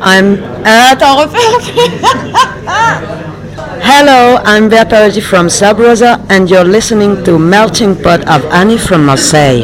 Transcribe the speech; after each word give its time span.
I'm. 0.00 0.34
Attends, 0.64 1.32
refais. 1.32 1.76
Hello, 3.82 4.38
I'm 4.44 4.68
Bertolotti 4.68 5.22
from 5.22 5.46
Sabrosa, 5.46 6.18
and 6.28 6.50
you're 6.50 6.64
listening 6.64 7.22
to 7.24 7.38
Melting 7.38 7.94
Pot 8.02 8.20
of 8.28 8.44
Annie 8.46 8.78
from 8.78 9.06
Marseille. 9.06 9.62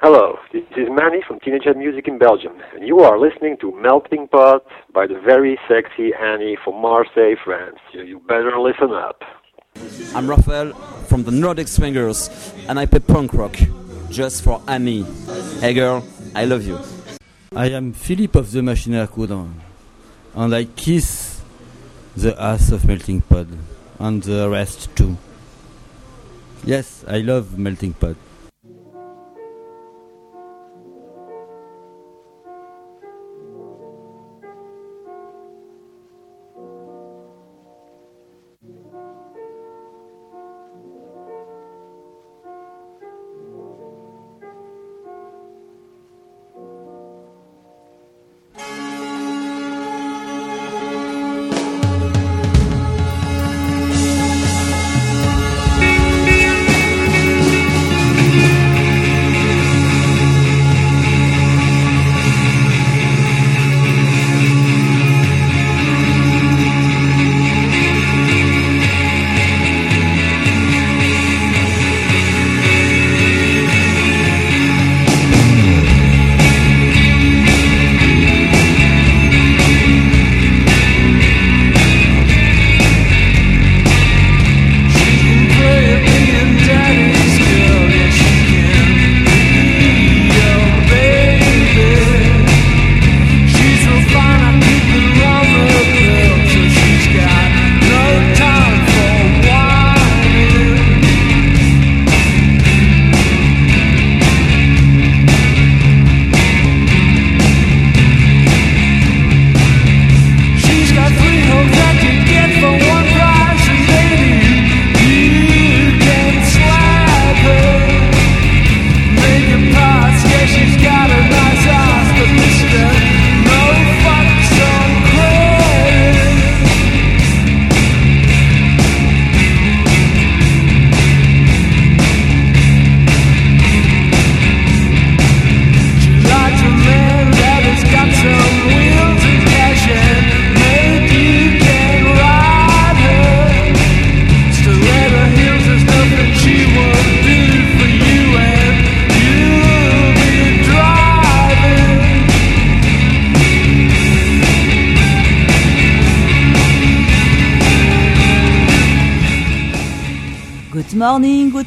Hello, 0.00 0.38
this 0.52 0.62
is 0.76 0.88
Manny 0.90 1.22
from 1.26 1.40
Teenage 1.40 1.66
Music 1.76 2.08
in 2.08 2.18
Belgium, 2.18 2.52
and 2.74 2.86
you 2.86 3.00
are 3.00 3.18
listening 3.18 3.56
to 3.60 3.74
Melting 3.80 4.28
Pot 4.28 4.64
by 4.94 5.06
the 5.06 5.20
very 5.20 5.58
sexy 5.68 6.12
Annie 6.14 6.56
from 6.64 6.80
Marseille, 6.80 7.34
France. 7.44 7.78
You, 7.92 8.02
you 8.04 8.20
better 8.20 8.58
listen 8.58 8.92
up. 8.92 9.22
I'm 10.14 10.28
Raphael 10.28 10.72
from 11.08 11.24
the 11.24 11.32
Nordic 11.32 11.68
Swingers, 11.68 12.30
and 12.68 12.78
I 12.78 12.86
play 12.86 13.00
punk 13.00 13.34
rock 13.34 13.56
just 14.08 14.44
for 14.44 14.62
Annie. 14.66 15.04
Hey 15.60 15.74
girl, 15.74 16.04
I 16.34 16.44
love 16.44 16.64
you. 16.64 16.78
I 17.56 17.70
am 17.70 17.94
Philip 17.94 18.36
of 18.36 18.52
the 18.52 18.62
Machine 18.62 18.92
à 18.92 19.48
and 20.34 20.54
I 20.54 20.64
kiss 20.64 21.40
the 22.14 22.40
ass 22.40 22.70
of 22.72 22.84
Melting 22.84 23.22
Pot, 23.22 23.46
and 23.98 24.22
the 24.22 24.50
rest 24.50 24.94
too. 24.94 25.16
Yes, 26.62 27.04
I 27.08 27.20
love 27.20 27.58
Melting 27.58 27.94
Pot. 27.94 28.16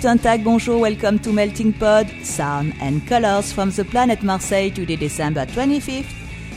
Guten 0.01 0.17
Tag, 0.17 0.43
bonjour, 0.43 0.79
welcome 0.79 1.19
to 1.19 1.31
Melting 1.31 1.73
Pot, 1.73 2.07
sound 2.23 2.73
and 2.81 3.05
colors 3.07 3.53
from 3.53 3.69
the 3.69 3.85
planet 3.85 4.23
Marseille 4.23 4.71
today, 4.71 4.95
December 4.95 5.45
25th. 5.45 6.11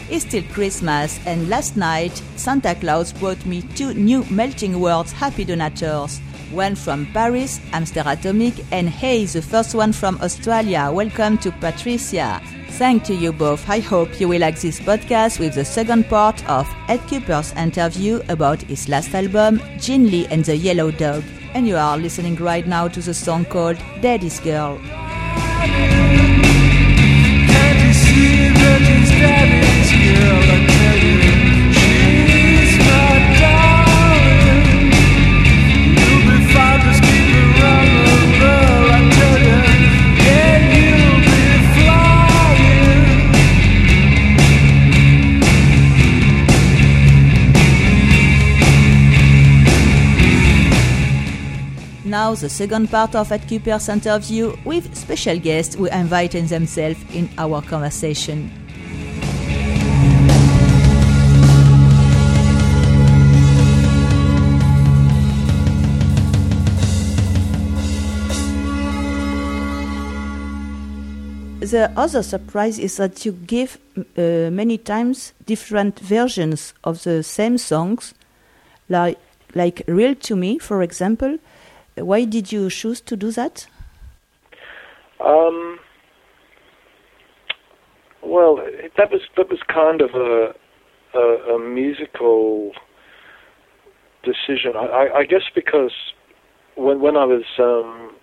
It's 0.09 0.25
still 0.25 0.43
Christmas, 0.45 1.21
and 1.27 1.51
last 1.51 1.77
night 1.77 2.23
Santa 2.37 2.75
Claus 2.75 3.13
brought 3.13 3.45
me 3.45 3.61
two 3.61 3.93
new 3.93 4.25
Melting 4.31 4.81
Worlds 4.81 5.13
happy 5.13 5.45
donators. 5.45 6.21
One 6.53 6.75
from 6.75 7.05
Paris, 7.13 7.61
Amsterdam 7.75 8.07
Atomic, 8.17 8.55
and 8.73 8.89
hey, 8.89 9.27
the 9.27 9.43
first 9.43 9.75
one 9.75 9.93
from 9.93 10.19
Australia. 10.23 10.91
Welcome 10.91 11.37
to 11.39 11.53
Patricia. 11.53 12.41
Thank 12.79 13.05
to 13.05 13.15
you 13.15 13.31
both. 13.31 13.69
I 13.69 13.81
hope 13.81 14.19
you 14.19 14.27
will 14.27 14.41
like 14.41 14.59
this 14.59 14.81
podcast 14.81 15.39
with 15.39 15.57
the 15.57 15.67
second 15.67 16.09
part 16.09 16.43
of 16.49 16.67
Ed 16.89 17.01
Kuepper's 17.01 17.53
interview 17.59 18.23
about 18.31 18.63
his 18.63 18.89
last 18.89 19.15
album, 19.15 19.61
Jean 19.79 20.11
Lee 20.11 20.27
and 20.29 20.47
the 20.47 20.57
Yellow 20.57 20.91
Dog 20.91 21.23
and 21.55 21.67
you 21.69 21.77
are 21.77 21.97
listening 21.97 22.35
right 22.37 22.67
now 22.67 22.89
to 22.89 23.01
the 23.01 23.15
song 23.15 23.45
called 23.45 23.79
Daddy's 24.01 24.41
Girl. 24.41 24.79
now 29.95 30.69
the 30.69 30.84
second 52.55 52.89
part 52.89 53.17
of 53.17 53.33
Ed 53.33 53.49
Kuepper's 53.49 53.89
interview 53.89 54.57
with 54.65 54.95
special 54.97 55.37
guests 55.41 55.75
who 55.75 55.87
invited 55.87 56.47
themselves 56.49 57.01
in 57.13 57.29
our 57.37 57.61
conversation. 57.63 58.49
The 71.59 71.91
other 71.97 72.23
surprise 72.23 72.79
is 72.79 72.99
that 72.99 73.27
you 73.27 73.33
give 73.33 73.79
uh, 73.97 74.51
many 74.53 74.79
times 74.79 75.33
different 75.45 75.99
versions 75.99 76.73
of 76.85 77.03
the 77.03 77.25
same 77.25 77.59
songs, 77.59 78.15
like, 78.89 79.19
like 79.57 79.83
Real 79.89 80.15
to 80.15 80.37
Me, 80.37 80.59
for 80.61 80.85
example, 80.85 81.39
why 81.97 82.25
did 82.25 82.53
you 82.53 82.71
choose 82.71 83.01
to 83.03 83.17
do 83.17 83.31
that? 83.33 83.67
Um, 85.21 85.79
well, 88.23 88.57
that 88.97 89.11
was 89.11 89.23
that 89.37 89.49
was 89.49 89.61
kind 89.69 90.01
of 90.01 90.11
a 90.15 90.55
a, 91.15 91.55
a 91.55 91.59
musical 91.59 92.73
decision. 94.25 94.73
I, 94.77 95.09
I, 95.15 95.25
guess 95.25 95.43
because 95.55 95.93
when 96.77 97.01
when 97.01 97.17
I 97.17 97.25
was 97.25 97.45
um, 97.59 98.15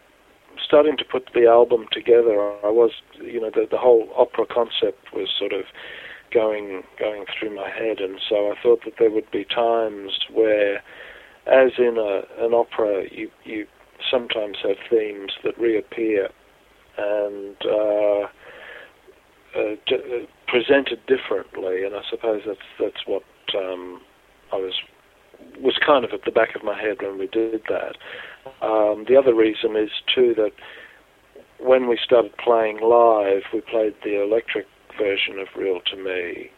starting 0.64 0.98
to 0.98 1.06
put 1.06 1.30
the 1.34 1.48
album 1.48 1.86
together, 1.92 2.40
I 2.64 2.70
was 2.70 2.92
you 3.22 3.40
know 3.40 3.52
the 3.54 3.68
the 3.70 3.78
whole 3.78 4.10
opera 4.18 4.46
concept 4.46 5.14
was 5.14 5.30
sort 5.38 5.54
of 5.54 5.64
going 6.34 6.84
going 7.00 7.26
through 7.38 7.56
my 7.56 7.70
head, 7.70 8.00
and 8.00 8.20
so 8.28 8.52
I 8.52 8.56
thought 8.62 8.84
that 8.86 8.96
there 9.00 9.12
would 9.12 9.30
be 9.32 9.46
times 9.46 10.12
where 10.32 10.84
as 11.48 11.72
in 11.78 11.98
a, 11.98 12.46
an 12.46 12.54
opera, 12.54 13.04
you, 13.12 13.30
you 13.44 13.66
sometimes 14.10 14.58
have 14.64 14.78
themes 14.90 15.32
that 15.44 15.58
reappear, 15.60 16.30
and 16.98 17.56
uh, 17.66 18.28
uh, 19.58 19.76
presented 20.48 21.00
differently, 21.08 21.84
and 21.84 21.96
I 21.96 22.02
suppose 22.10 22.42
that's 22.46 22.60
that's 22.80 23.06
what 23.06 23.24
um, 23.58 24.02
I 24.52 24.58
was 24.58 24.74
was 25.60 25.78
kind 25.86 26.06
of 26.06 26.12
at 26.14 26.24
the 26.26 26.32
back 26.32 26.56
of 26.56 26.64
my 26.64 26.80
head 26.80 26.98
when 27.02 27.18
we 27.18 27.28
did 27.28 27.62
that. 27.70 27.98
Um, 28.62 29.06
the 29.08 29.16
other 29.18 29.34
reason 29.34 29.76
is 29.76 29.90
too 30.14 30.34
that 30.36 30.52
when 31.60 31.88
we 31.88 31.98
started 32.04 32.36
playing 32.38 32.80
live, 32.82 33.44
we 33.54 33.62
played 33.62 33.96
the 34.04 34.22
electric 34.22 34.66
version 34.98 35.40
of 35.40 35.48
Real 35.56 35.80
to 35.92 35.98
Me. 35.98 36.52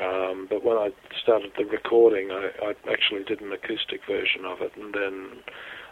Um, 0.00 0.46
but 0.50 0.64
when 0.64 0.76
I 0.76 0.90
started 1.22 1.52
the 1.56 1.64
recording, 1.64 2.30
I, 2.30 2.50
I 2.62 2.74
actually 2.90 3.24
did 3.24 3.40
an 3.40 3.52
acoustic 3.52 4.00
version 4.06 4.44
of 4.44 4.60
it, 4.60 4.72
and 4.76 4.92
then 4.92 5.42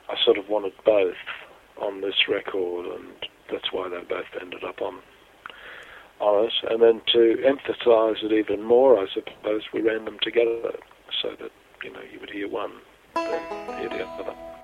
I 0.09 0.17
sort 0.25 0.39
of 0.39 0.49
wanted 0.49 0.73
both 0.85 1.15
on 1.81 2.01
this 2.01 2.29
record, 2.29 2.87
and 2.87 3.13
that's 3.51 3.73
why 3.73 3.89
they 3.89 4.01
both 4.09 4.27
ended 4.41 4.65
up 4.65 4.83
on 4.83 4.99
on 6.21 6.47
it. 6.47 6.53
And 6.71 6.83
then 6.83 7.01
to 7.13 7.43
emphasise 7.45 8.23
it 8.23 8.33
even 8.33 8.63
more, 8.63 8.99
I 8.99 9.07
suppose 9.13 9.63
we 9.73 9.81
ran 9.83 10.05
them 10.05 10.19
together 10.23 10.75
so 11.21 11.31
that 11.41 11.51
you 11.85 11.93
know 11.93 12.01
you 12.13 12.21
would 12.21 12.31
hear 12.31 12.49
one, 12.49 12.73
then 13.15 13.43
hear 13.79 13.89
the 13.89 14.05
other. 14.05 14.62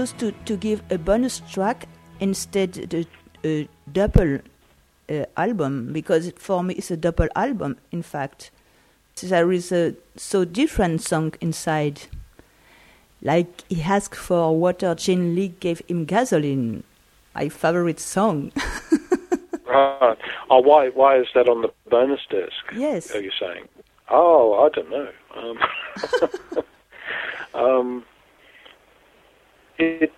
Why 0.00 0.06
did 0.06 0.22
you 0.22 0.30
choose 0.30 0.32
to, 0.32 0.44
to 0.46 0.56
give 0.56 0.82
a 0.90 0.96
bonus 0.96 1.40
track 1.40 1.86
instead 2.20 2.72
the 2.72 3.06
a 3.44 3.68
double 3.92 4.38
uh, 5.10 5.26
album? 5.36 5.92
Because 5.92 6.32
for 6.38 6.62
me 6.62 6.74
it's 6.74 6.90
a 6.90 6.96
double 6.96 7.28
album. 7.36 7.76
In 7.92 8.02
fact, 8.02 8.50
there 9.22 9.52
is 9.52 9.70
a 9.72 9.94
so 10.16 10.46
different 10.46 11.02
song 11.02 11.34
inside. 11.42 12.02
Like 13.20 13.62
he 13.68 13.82
asked 13.82 14.14
for 14.14 14.56
water, 14.56 14.94
Jean 14.94 15.34
Lee 15.34 15.48
gave 15.60 15.82
him 15.86 16.06
gasoline. 16.06 16.82
My 17.34 17.50
favorite 17.50 18.00
song. 18.00 18.52
Right. 19.66 20.18
Oh, 20.50 20.58
why 20.58 20.88
why 20.88 21.16
is 21.18 21.28
that 21.34 21.48
on 21.48 21.62
the 21.62 21.70
bonus 21.88 22.20
disc? 22.28 22.56
yes. 22.74 23.14
Are 23.14 23.20
you 23.20 23.30
saying? 23.38 23.68
Oh, 24.08 24.66
I 24.66 24.68
don't 24.70 24.90
know. 24.90 25.08
Um, 25.36 25.58
um, 27.54 28.04
it 29.80 30.12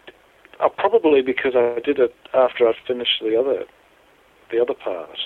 uh, 0.63 0.69
probably 0.69 1.23
because 1.23 1.53
I 1.55 1.81
did 1.85 1.99
it 1.99 2.15
after 2.35 2.69
I'd 2.69 2.75
finished 2.87 3.23
the 3.23 3.39
other 3.39 3.65
the 4.51 4.61
other 4.61 4.75
part. 4.75 5.19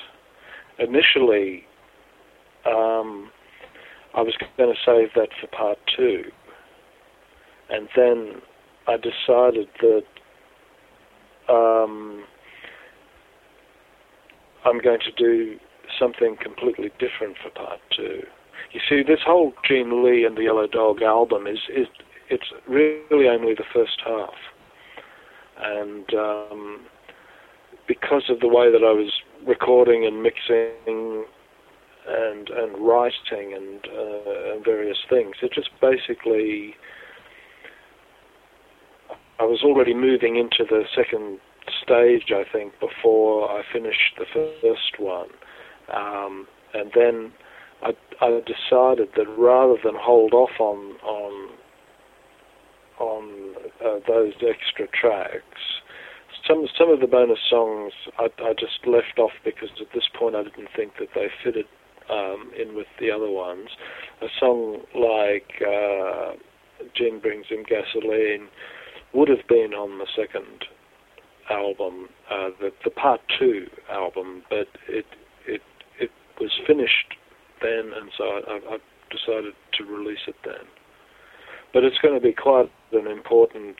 Initially, 0.78 1.64
um, 2.64 3.30
I 4.14 4.22
was 4.22 4.34
going 4.56 4.72
to 4.72 4.80
save 4.84 5.08
that 5.14 5.28
for 5.40 5.46
part 5.48 5.78
two, 5.96 6.24
and 7.70 7.88
then 7.96 8.42
I 8.86 8.96
decided 8.96 9.68
that 9.80 10.04
um, 11.48 12.24
I'm 14.64 14.80
going 14.80 15.00
to 15.00 15.12
do 15.12 15.58
something 15.98 16.36
completely 16.40 16.90
different 16.98 17.36
for 17.42 17.50
part 17.50 17.80
two. 17.96 18.22
You 18.72 18.80
see, 18.88 19.02
this 19.02 19.20
whole 19.24 19.52
Jean 19.66 20.04
Lee 20.04 20.24
and 20.24 20.36
the 20.36 20.42
Yellow 20.42 20.66
Dog 20.66 21.02
album 21.02 21.46
is 21.46 21.58
is 21.74 21.86
it's 22.31 22.52
really 22.69 23.28
only 23.28 23.55
the 23.55 23.64
first 23.73 24.00
half, 24.05 24.34
and 25.58 26.14
um, 26.14 26.81
because 27.87 28.25
of 28.28 28.40
the 28.40 28.49
way 28.49 28.70
that 28.70 28.82
I 28.82 28.93
was 28.93 29.12
recording 29.46 30.05
and 30.06 30.23
mixing 30.23 31.25
and 32.08 32.49
and 32.49 32.87
writing 32.87 33.52
and, 33.55 33.81
uh, 33.87 34.55
and 34.55 34.64
various 34.64 34.99
things, 35.08 35.37
it 35.43 35.52
just 35.52 35.70
basically 35.81 36.76
I 39.38 39.44
was 39.44 39.62
already 39.62 39.94
moving 39.94 40.37
into 40.37 40.64
the 40.69 40.84
second 40.94 41.40
stage, 41.82 42.31
I 42.31 42.44
think, 42.50 42.72
before 42.81 43.50
I 43.50 43.62
finished 43.70 44.19
the 44.19 44.25
first 44.32 44.99
one. 44.99 45.29
Um, 45.94 46.46
and 46.72 46.90
then 46.94 47.32
I, 47.82 47.93
I 48.20 48.40
decided 48.40 49.11
that 49.17 49.26
rather 49.37 49.76
than 49.84 49.94
hold 49.94 50.32
off 50.32 50.58
on 50.58 50.96
on 51.05 51.50
on 52.98 53.54
uh, 53.84 54.00
those 54.06 54.32
extra 54.43 54.87
tracks, 54.88 55.82
some 56.46 56.66
some 56.78 56.90
of 56.90 57.00
the 57.00 57.06
bonus 57.06 57.38
songs 57.48 57.93
I, 58.19 58.28
I 58.43 58.52
just 58.52 58.87
left 58.87 59.19
off 59.19 59.32
because 59.44 59.69
at 59.81 59.88
this 59.94 60.08
point 60.19 60.34
I 60.34 60.43
didn't 60.44 60.69
think 60.76 60.93
that 60.98 61.08
they 61.15 61.29
fitted 61.43 61.67
um, 62.10 62.50
in 62.58 62.74
with 62.74 62.86
the 63.00 63.10
other 63.10 63.31
ones. 63.31 63.69
A 64.22 64.29
song 64.38 64.82
like 64.94 65.50
uh, 65.62 66.32
"Jean 66.94 67.20
Brings 67.20 67.46
Him 67.48 67.65
Gasoline" 67.69 68.48
would 69.12 69.29
have 69.29 69.46
been 69.48 69.72
on 69.74 69.98
the 69.98 70.06
second 70.15 70.65
album, 71.50 72.08
uh, 72.31 72.50
the 72.60 72.70
the 72.84 72.91
part 72.91 73.20
two 73.38 73.67
album, 73.91 74.43
but 74.48 74.69
it 74.88 75.06
it 75.46 75.62
it 75.98 76.10
was 76.41 76.50
finished 76.67 77.15
then, 77.62 77.93
and 77.94 78.10
so 78.17 78.24
I, 78.24 78.74
I 78.74 78.79
decided 79.10 79.55
to 79.79 79.84
release 79.84 80.26
it 80.26 80.36
then. 80.44 80.67
But 81.72 81.84
it's 81.84 81.98
going 81.98 82.15
to 82.15 82.20
be 82.20 82.32
quite 82.32 82.70
an 82.93 83.06
important 83.06 83.76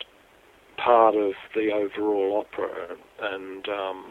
part 0.76 1.14
of 1.14 1.32
the 1.54 1.72
overall 1.72 2.44
opera, 2.44 2.96
and 3.20 3.68
um, 3.68 4.04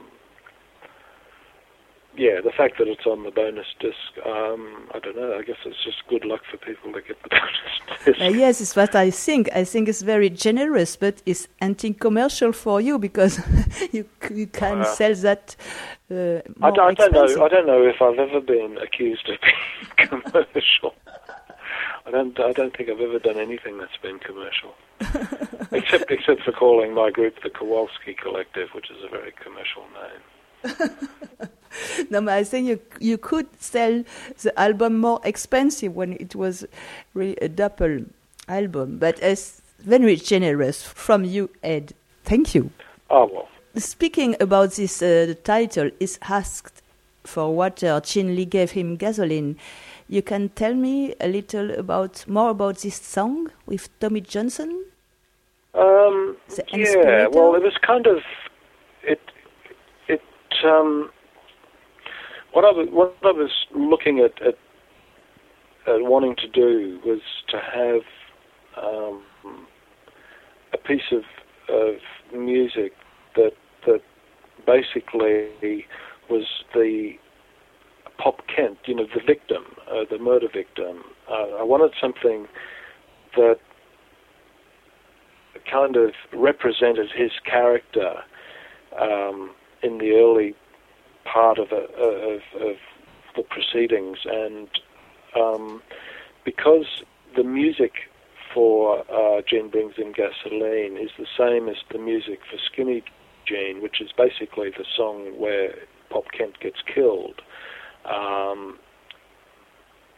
yeah, 2.17 2.39
the 2.41 2.51
fact 2.51 2.77
that 2.77 2.87
it's 2.87 3.05
on 3.05 3.23
the 3.23 3.31
bonus 3.31 3.67
disc, 3.79 3.95
um, 4.25 4.89
I 4.93 4.99
don't 4.99 5.15
know. 5.17 5.37
I 5.37 5.43
guess 5.43 5.57
it's 5.65 5.83
just 5.83 5.97
good 6.07 6.23
luck 6.25 6.41
for 6.49 6.57
people 6.57 6.93
to 6.93 7.01
get 7.01 7.21
the 7.23 7.29
bonus 7.31 8.05
disc. 8.05 8.21
Uh, 8.21 8.25
yes, 8.25 8.61
it's 8.61 8.75
what 8.75 8.95
I 8.95 9.11
think. 9.11 9.49
I 9.53 9.63
think 9.65 9.89
it's 9.89 10.01
very 10.01 10.29
generous, 10.29 10.95
but 10.95 11.21
it's 11.25 11.47
anti-commercial 11.59 12.53
for 12.53 12.79
you 12.79 12.97
because 12.99 13.39
you 13.91 14.05
you 14.33 14.47
can 14.47 14.81
Uh, 14.81 14.83
sell 14.83 15.13
that 15.15 15.55
uh, 16.11 16.39
I 16.61 16.71
don't, 16.71 16.79
I 16.87 16.93
don't 16.93 17.13
know. 17.13 17.45
I 17.45 17.49
don't 17.49 17.67
know 17.67 17.83
if 17.83 18.01
I've 18.01 18.19
ever 18.19 18.39
been 18.39 18.77
accused 18.77 19.27
of 19.29 19.37
being 19.41 20.07
commercial. 20.09 20.93
I 22.05 22.11
don't. 22.11 22.39
I 22.39 22.53
don't 22.53 22.75
think 22.75 22.89
I've 22.89 23.01
ever 23.01 23.19
done 23.19 23.37
anything 23.37 23.77
that's 23.79 23.97
been 23.97 24.19
commercial, 24.19 24.75
except 25.71 26.11
except 26.11 26.43
for 26.43 26.51
calling 26.51 26.93
my 26.93 27.09
group 27.09 27.41
the 27.41 27.49
Kowalski 27.49 28.13
Collective, 28.13 28.69
which 28.75 28.91
is 28.91 28.97
a 29.03 29.09
very 29.09 29.33
commercial 29.43 29.83
name. 30.01 31.49
No, 32.09 32.21
but 32.21 32.33
I 32.33 32.43
think 32.43 32.67
you 32.67 32.79
you 32.99 33.17
could 33.17 33.47
sell 33.61 34.03
the 34.41 34.57
album 34.59 34.97
more 34.97 35.19
expensive 35.23 35.95
when 35.95 36.13
it 36.13 36.35
was 36.35 36.65
really 37.13 37.37
a 37.41 37.49
double 37.49 38.05
album. 38.47 38.97
But 38.97 39.19
it's 39.21 39.61
very 39.79 40.15
generous 40.15 40.83
from 40.83 41.25
you, 41.25 41.49
Ed. 41.63 41.93
Thank 42.23 42.55
you. 42.55 42.71
Oh 43.09 43.25
well. 43.25 43.49
Speaking 43.75 44.35
about 44.39 44.71
this, 44.73 45.01
uh, 45.01 45.25
the 45.27 45.35
title 45.35 45.91
is 45.99 46.17
asked 46.21 46.81
for 47.25 47.53
water. 47.53 48.01
Jean 48.03 48.35
Lee 48.35 48.45
gave 48.45 48.71
him 48.71 48.95
gasoline. 48.95 49.57
You 50.07 50.21
can 50.21 50.49
tell 50.49 50.73
me 50.73 51.15
a 51.19 51.27
little 51.27 51.71
about 51.71 52.27
more 52.27 52.51
about 52.51 52.77
this 52.77 52.95
song 52.95 53.49
with 53.65 53.89
Tommy 53.99 54.21
Johnson? 54.21 54.85
Um, 55.73 56.37
yeah, 56.73 57.27
well, 57.27 57.55
it 57.55 57.63
was 57.63 57.73
kind 57.85 58.05
of 58.07 58.19
it. 59.03 59.19
It 60.07 60.21
um, 60.63 61.09
what 62.53 62.63
I 62.65 62.71
was 62.71 62.87
what 62.91 63.15
I 63.23 63.31
was 63.31 63.51
looking 63.75 64.19
at, 64.19 64.39
at 64.41 64.57
at 65.87 66.01
wanting 66.01 66.35
to 66.35 66.47
do 66.47 66.99
was 67.05 67.21
to 67.49 67.59
have 67.59 68.01
um, 68.85 69.23
a 70.71 70.77
piece 70.77 71.11
of 71.11 71.23
of 71.67 71.95
music 72.31 72.93
that 73.35 73.53
that 73.85 74.01
basically 74.65 75.85
was 76.29 76.45
the 76.73 77.17
Pop 78.17 78.41
Kent, 78.47 78.77
you 78.85 78.95
know, 78.95 79.05
the 79.13 79.21
victim, 79.25 79.63
uh, 79.89 80.05
the 80.09 80.17
murder 80.17 80.47
victim. 80.51 81.03
Uh, 81.29 81.57
I 81.59 81.63
wanted 81.63 81.91
something 81.99 82.47
that 83.35 83.59
kind 85.69 85.95
of 85.95 86.11
represented 86.33 87.09
his 87.15 87.31
character 87.43 88.23
um, 88.99 89.51
in 89.83 89.97
the 89.97 90.11
early 90.11 90.55
part 91.25 91.57
of, 91.57 91.71
a, 91.71 91.85
of, 91.97 92.41
of 92.61 92.75
the 93.35 93.43
proceedings, 93.43 94.19
and 94.25 94.69
um, 95.35 95.81
because 96.43 97.03
the 97.35 97.43
music 97.43 97.93
for 98.53 99.03
uh, 99.11 99.41
Jean 99.47 99.69
Brings 99.69 99.95
in 99.97 100.13
Gasoline 100.13 100.97
is 100.97 101.09
the 101.17 101.27
same 101.37 101.67
as 101.67 101.75
the 101.91 101.97
music 101.97 102.39
for 102.49 102.57
Skinny 102.71 103.03
Jean, 103.45 103.81
which 103.81 103.99
is 104.01 104.11
basically 104.15 104.69
the 104.69 104.85
song 104.95 105.37
where 105.37 105.75
Pop 106.09 106.25
Kent 106.31 106.59
gets 106.61 106.81
killed. 106.81 107.41
Um, 108.05 108.77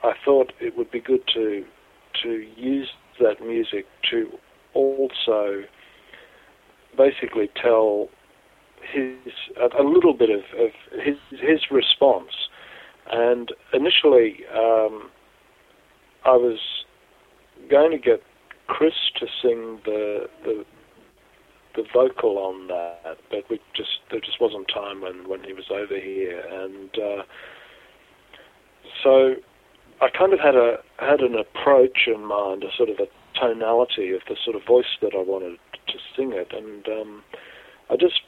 I 0.03 0.13
thought 0.24 0.53
it 0.60 0.77
would 0.77 0.91
be 0.91 1.00
good 1.00 1.22
to 1.34 1.65
to 2.24 2.46
use 2.56 2.89
that 3.20 3.41
music 3.41 3.86
to 4.10 4.29
also 4.74 5.63
basically 6.98 7.50
tell 7.62 8.10
his 8.94 9.34
a, 9.60 9.84
little 9.84 10.13
bit 10.13 10.29
of, 10.29 10.41
of 10.60 10.72
his 11.03 11.17
his 11.32 11.60
response. 11.72 12.32
And 13.10 13.53
initially, 13.74 14.39
um, 14.53 15.10
I 16.25 16.36
was 16.36 16.60
going 17.70 17.91
to 17.91 17.98
get 17.98 18.22
Chris 18.67 18.94
to 19.20 19.27
sing 19.41 19.79
the 19.86 20.29
the 20.44 20.65
the 21.75 21.84
vocal 21.94 22.38
on 22.39 22.67
that, 22.67 23.17
but 23.29 23.50
we 23.50 23.60
just 23.75 24.00
there 24.12 24.20
just 24.20 24.41
wasn't 24.41 24.67
time 24.74 25.01
when 25.01 25.27
when 25.27 25.44
he 25.44 25.53
was 25.53 25.65
over 25.72 26.00
here, 26.00 26.39
and 26.39 26.89
uh, 26.98 27.24
so 29.04 29.36
I 30.01 30.10
kind 30.10 30.34
of 30.34 30.39
had 30.39 30.56
a 30.56 30.77
had 31.00 31.22
an 31.22 31.36
approach 31.36 32.08
in 32.08 32.25
mind, 32.25 32.63
a 32.63 32.75
sort 32.75 32.89
of 32.89 32.98
a 33.00 33.08
tonality 33.39 34.12
of 34.12 34.22
the 34.27 34.36
sort 34.44 34.56
of 34.56 34.66
voice 34.66 34.98
that 35.01 35.13
I 35.13 35.22
wanted 35.22 35.58
to 35.88 35.94
sing 36.16 36.34
it, 36.34 36.54
and 36.54 36.88
um, 36.88 37.24
I 37.89 37.96
just 37.96 38.22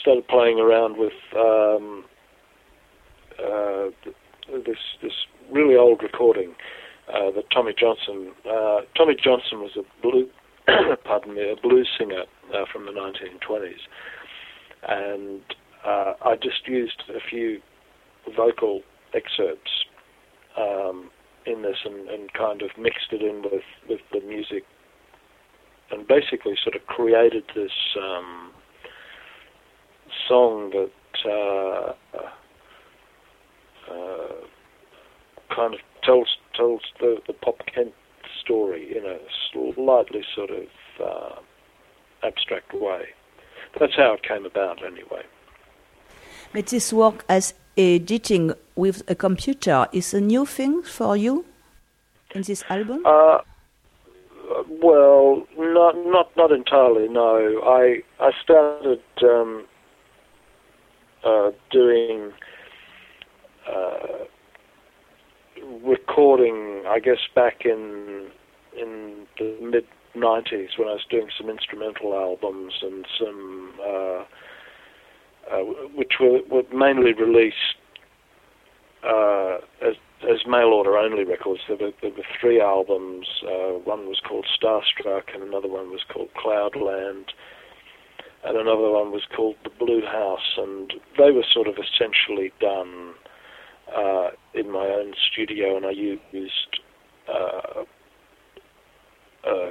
started 0.00 0.26
playing 0.28 0.58
around 0.58 0.96
with 0.96 1.12
um, 1.36 2.04
uh, 3.38 3.90
this 4.64 4.78
this 5.02 5.12
really 5.50 5.76
old 5.76 6.02
recording 6.02 6.54
uh, 7.08 7.30
that 7.32 7.50
Tommy 7.52 7.74
Johnson. 7.78 8.32
Uh, 8.48 8.80
Tommy 8.96 9.14
Johnson 9.14 9.60
was 9.60 9.72
a 9.76 10.02
blue, 10.02 10.28
pardon 11.04 11.34
me, 11.34 11.50
a 11.50 11.56
blues 11.60 11.88
singer 11.98 12.24
uh, 12.54 12.64
from 12.72 12.86
the 12.86 12.92
1920s, 12.92 13.80
and 14.88 15.40
uh, 15.84 16.14
I 16.22 16.36
just 16.36 16.66
used 16.66 17.02
a 17.08 17.20
few 17.28 17.60
vocal 18.36 18.82
excerpts 19.14 19.79
um, 20.60 21.10
in 21.46 21.62
this 21.62 21.78
and, 21.84 22.08
and 22.08 22.32
kind 22.32 22.62
of 22.62 22.70
mixed 22.78 23.12
it 23.12 23.22
in 23.22 23.42
with, 23.42 23.62
with 23.88 24.00
the 24.12 24.20
music 24.20 24.64
and 25.90 26.06
basically 26.06 26.54
sort 26.62 26.76
of 26.76 26.86
created 26.86 27.44
this 27.54 27.72
um, 28.00 28.52
song 30.28 30.70
that 30.70 30.90
uh, 31.28 31.92
uh, 33.90 34.44
kind 35.54 35.74
of 35.74 35.80
tells 36.02 36.36
tells 36.54 36.82
the, 37.00 37.16
the 37.26 37.32
Pop 37.32 37.60
Kent 37.72 37.92
story 38.40 38.96
in 38.96 39.04
a 39.04 39.18
slightly 39.52 40.22
sort 40.34 40.50
of 40.50 40.66
uh, 41.04 41.40
abstract 42.26 42.72
way. 42.74 43.06
That's 43.78 43.94
how 43.96 44.14
it 44.14 44.22
came 44.22 44.46
about, 44.46 44.84
anyway. 44.84 45.22
But 46.52 46.66
this 46.66 46.92
work 46.92 47.24
as 47.28 47.54
editing 47.80 48.52
with 48.76 49.02
a 49.08 49.14
computer 49.14 49.86
is 49.92 50.12
a 50.14 50.20
new 50.20 50.44
thing 50.46 50.82
for 50.82 51.16
you 51.16 51.44
in 52.34 52.42
this 52.42 52.62
album? 52.68 53.02
Uh, 53.04 53.38
well, 54.68 55.46
not 55.56 55.96
not 56.06 56.28
not 56.36 56.52
entirely. 56.52 57.08
No, 57.08 57.60
I 57.64 58.02
I 58.18 58.30
started 58.42 59.02
um, 59.22 59.66
uh, 61.24 61.50
doing 61.70 62.32
uh, 63.68 64.24
recording. 65.84 66.82
I 66.86 66.98
guess 67.00 67.22
back 67.34 67.64
in 67.64 68.30
in 68.76 69.26
the 69.38 69.56
mid 69.60 69.86
'90s 70.16 70.76
when 70.78 70.88
I 70.88 70.92
was 70.92 71.06
doing 71.08 71.28
some 71.38 71.48
instrumental 71.48 72.14
albums 72.14 72.74
and 72.82 73.06
some 73.18 73.72
uh, 75.52 75.58
which 75.94 76.14
were, 76.20 76.40
were 76.50 76.62
mainly 76.72 77.12
released 77.12 77.56
uh, 79.04 79.58
as 79.82 79.94
as 80.22 80.46
mail 80.46 80.68
order 80.74 80.98
only 80.98 81.24
records. 81.24 81.60
There 81.66 81.78
were, 81.78 81.92
there 82.02 82.10
were 82.10 82.26
three 82.40 82.60
albums. 82.60 83.26
Uh, 83.42 83.78
one 83.84 84.06
was 84.06 84.20
called 84.20 84.46
Starstruck, 84.46 85.34
and 85.34 85.42
another 85.42 85.68
one 85.68 85.90
was 85.90 86.02
called 86.12 86.28
Cloudland, 86.34 87.32
and 88.44 88.56
another 88.58 88.90
one 88.90 89.12
was 89.12 89.22
called 89.34 89.56
The 89.64 89.70
Blue 89.70 90.02
House. 90.04 90.58
And 90.58 90.92
they 91.16 91.30
were 91.30 91.44
sort 91.50 91.68
of 91.68 91.76
essentially 91.78 92.52
done 92.60 93.14
uh, 93.96 94.30
in 94.52 94.70
my 94.70 94.86
own 94.86 95.14
studio, 95.32 95.76
and 95.76 95.86
I 95.86 95.92
used 95.92 96.80
uh, 97.26 97.84
uh, 99.48 99.70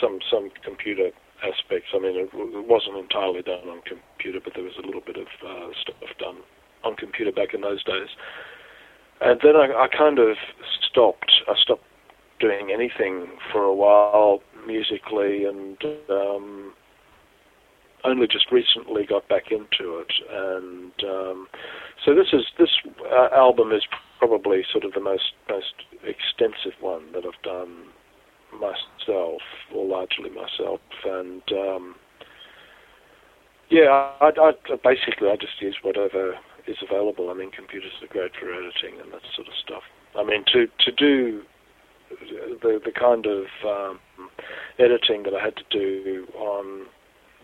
some 0.00 0.20
some 0.30 0.50
computer 0.64 1.10
aspects. 1.42 1.88
I 1.94 1.98
mean, 1.98 2.16
it, 2.16 2.30
it 2.32 2.68
wasn't 2.68 2.96
entirely 2.96 3.42
done 3.42 3.68
on 3.68 3.82
computer, 3.82 4.13
but 4.32 4.54
there 4.54 4.64
was 4.64 4.74
a 4.82 4.86
little 4.86 5.02
bit 5.04 5.16
of 5.16 5.26
uh, 5.46 5.68
stuff 5.80 6.10
done 6.18 6.38
on 6.84 6.96
computer 6.96 7.32
back 7.32 7.54
in 7.54 7.60
those 7.60 7.82
days. 7.84 8.08
And 9.20 9.40
then 9.42 9.56
I, 9.56 9.84
I 9.84 9.88
kind 9.88 10.18
of 10.18 10.36
stopped. 10.90 11.32
I 11.48 11.54
stopped 11.60 11.84
doing 12.40 12.70
anything 12.72 13.28
for 13.52 13.62
a 13.62 13.74
while 13.74 14.40
musically, 14.66 15.44
and 15.44 15.76
um, 16.10 16.72
only 18.04 18.26
just 18.26 18.50
recently 18.50 19.06
got 19.06 19.28
back 19.28 19.50
into 19.50 19.98
it. 19.98 20.12
And 20.30 20.92
um, 21.04 21.48
so 22.04 22.14
this 22.14 22.28
is 22.32 22.44
this 22.58 22.70
uh, 23.10 23.28
album 23.34 23.72
is 23.72 23.82
probably 24.18 24.62
sort 24.70 24.84
of 24.84 24.92
the 24.92 25.00
most 25.00 25.32
most 25.48 25.74
extensive 26.02 26.78
one 26.80 27.12
that 27.12 27.24
I've 27.24 27.42
done 27.42 27.86
myself, 28.52 29.40
or 29.74 29.86
largely 29.86 30.30
myself. 30.30 30.80
And 31.04 31.42
um, 31.52 31.94
yeah, 33.74 33.90
I, 34.20 34.30
I, 34.30 34.52
basically 34.84 35.28
I 35.28 35.34
just 35.34 35.60
use 35.60 35.76
whatever 35.82 36.38
is 36.68 36.76
available. 36.80 37.28
I 37.28 37.34
mean, 37.34 37.50
computers 37.50 37.90
are 38.00 38.06
great 38.06 38.30
for 38.38 38.46
editing 38.46 39.00
and 39.02 39.12
that 39.12 39.26
sort 39.34 39.48
of 39.48 39.54
stuff. 39.58 39.82
I 40.14 40.22
mean, 40.22 40.44
to 40.54 40.66
to 40.66 40.92
do 40.92 41.42
the 42.62 42.80
the 42.84 42.92
kind 42.94 43.26
of 43.26 43.46
um, 43.66 43.98
editing 44.78 45.24
that 45.24 45.34
I 45.34 45.42
had 45.42 45.56
to 45.56 45.66
do 45.70 46.26
on 46.38 46.86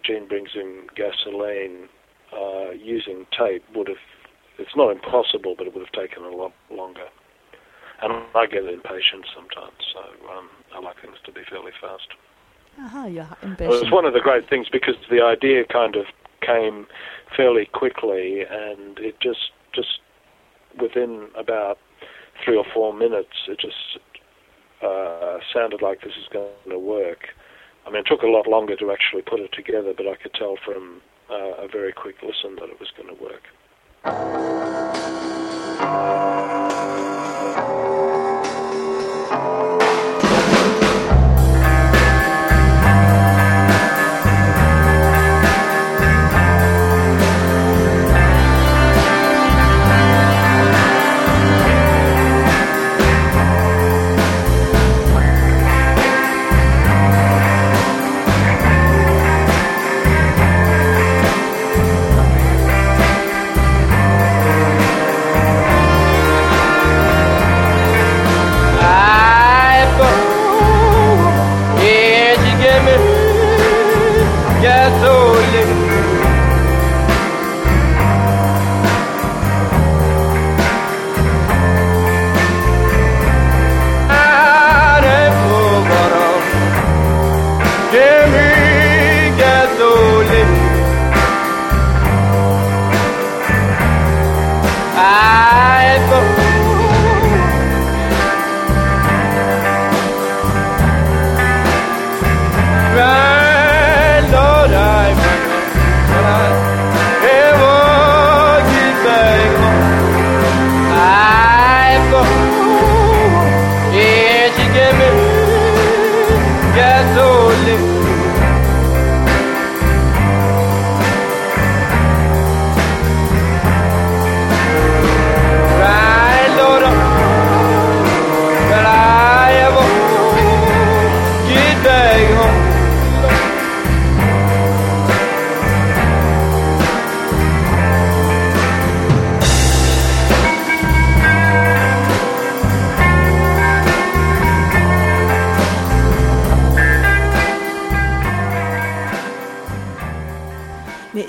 Jean 0.04 0.28
Brings 0.28 0.50
in 0.54 0.86
Gasoline 0.94 1.88
uh, 2.32 2.70
using 2.78 3.26
tape 3.36 3.64
would 3.74 3.88
have. 3.88 4.04
It's 4.58 4.76
not 4.76 4.92
impossible, 4.92 5.54
but 5.58 5.66
it 5.66 5.74
would 5.74 5.82
have 5.82 5.98
taken 5.98 6.22
a 6.22 6.30
lot 6.30 6.52
longer. 6.70 7.08
And 8.02 8.12
I 8.34 8.46
get 8.46 8.64
impatient 8.64 9.26
sometimes, 9.34 9.76
so 9.92 10.00
um, 10.30 10.48
I 10.72 10.80
like 10.80 10.96
things 11.02 11.16
to 11.26 11.32
be 11.32 11.40
fairly 11.50 11.72
fast. 11.80 12.08
Well, 13.42 13.50
impatient. 13.50 13.82
it's 13.82 13.92
one 13.92 14.04
of 14.04 14.12
the 14.14 14.20
great 14.20 14.48
things 14.48 14.68
because 14.70 14.96
the 15.10 15.22
idea 15.22 15.64
kind 15.64 15.96
of 15.96 16.06
came 16.40 16.86
fairly 17.36 17.66
quickly, 17.66 18.42
and 18.42 18.98
it 18.98 19.20
just 19.20 19.52
just 19.74 20.00
within 20.80 21.28
about 21.36 21.78
three 22.44 22.56
or 22.56 22.64
four 22.72 22.92
minutes, 22.94 23.46
it 23.48 23.58
just 23.58 23.98
uh, 24.82 25.38
sounded 25.52 25.82
like 25.82 26.00
this 26.02 26.14
is 26.20 26.28
going 26.32 26.48
to 26.68 26.78
work. 26.78 27.28
I 27.86 27.90
mean, 27.90 28.00
it 28.00 28.06
took 28.06 28.22
a 28.22 28.26
lot 28.26 28.46
longer 28.46 28.76
to 28.76 28.90
actually 28.92 29.22
put 29.22 29.40
it 29.40 29.52
together, 29.52 29.92
but 29.96 30.06
I 30.06 30.16
could 30.16 30.34
tell 30.34 30.56
from 30.64 31.00
uh, 31.30 31.64
a 31.64 31.68
very 31.68 31.92
quick 31.92 32.16
listen 32.22 32.56
that 32.56 32.68
it 32.70 32.80
was 32.80 32.90
going 32.96 33.14
to 33.14 33.22
work. 33.22 33.42
Yes, 74.62 74.92
sir. 75.00 75.19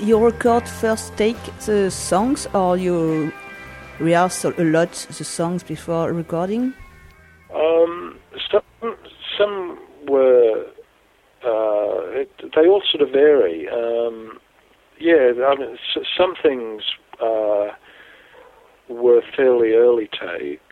You 0.02 0.18
record 0.18 0.68
first 0.68 1.16
take 1.16 1.36
the 1.66 1.90
songs 1.90 2.46
or 2.54 2.76
you 2.76 3.32
rehearsal 4.00 4.52
a 4.58 4.64
lot 4.64 4.92
the 5.16 5.24
songs 5.24 5.62
before 5.62 6.12
recording? 6.12 6.74
Um, 7.54 8.18
some 8.50 8.96
some 9.38 9.78
were 10.08 10.66
uh, 11.44 12.20
it, 12.20 12.30
they 12.54 12.66
all 12.66 12.82
sort 12.90 13.02
of 13.02 13.10
vary. 13.10 13.68
Um, 13.68 14.38
yeah, 15.00 15.32
I 15.46 15.54
mean, 15.56 15.78
some 16.16 16.34
things 16.42 16.82
uh, 17.20 17.68
were 18.88 19.22
fairly 19.36 19.72
early 19.72 20.08
takes, 20.08 20.62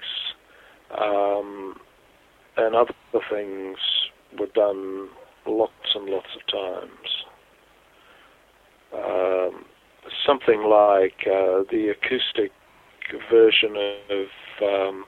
um, 0.96 1.76
and 2.56 2.74
other 2.74 2.94
things 3.28 3.78
were 4.38 4.46
done 4.54 5.08
lots 5.46 5.94
and 5.94 6.06
lots 6.06 6.28
of 6.34 6.46
times. 6.46 7.20
Um, 8.92 9.64
something 10.26 10.62
like 10.62 11.26
uh, 11.26 11.64
the 11.70 11.94
acoustic 11.96 12.52
version 13.30 13.76
of 14.10 14.26
um, 14.62 15.04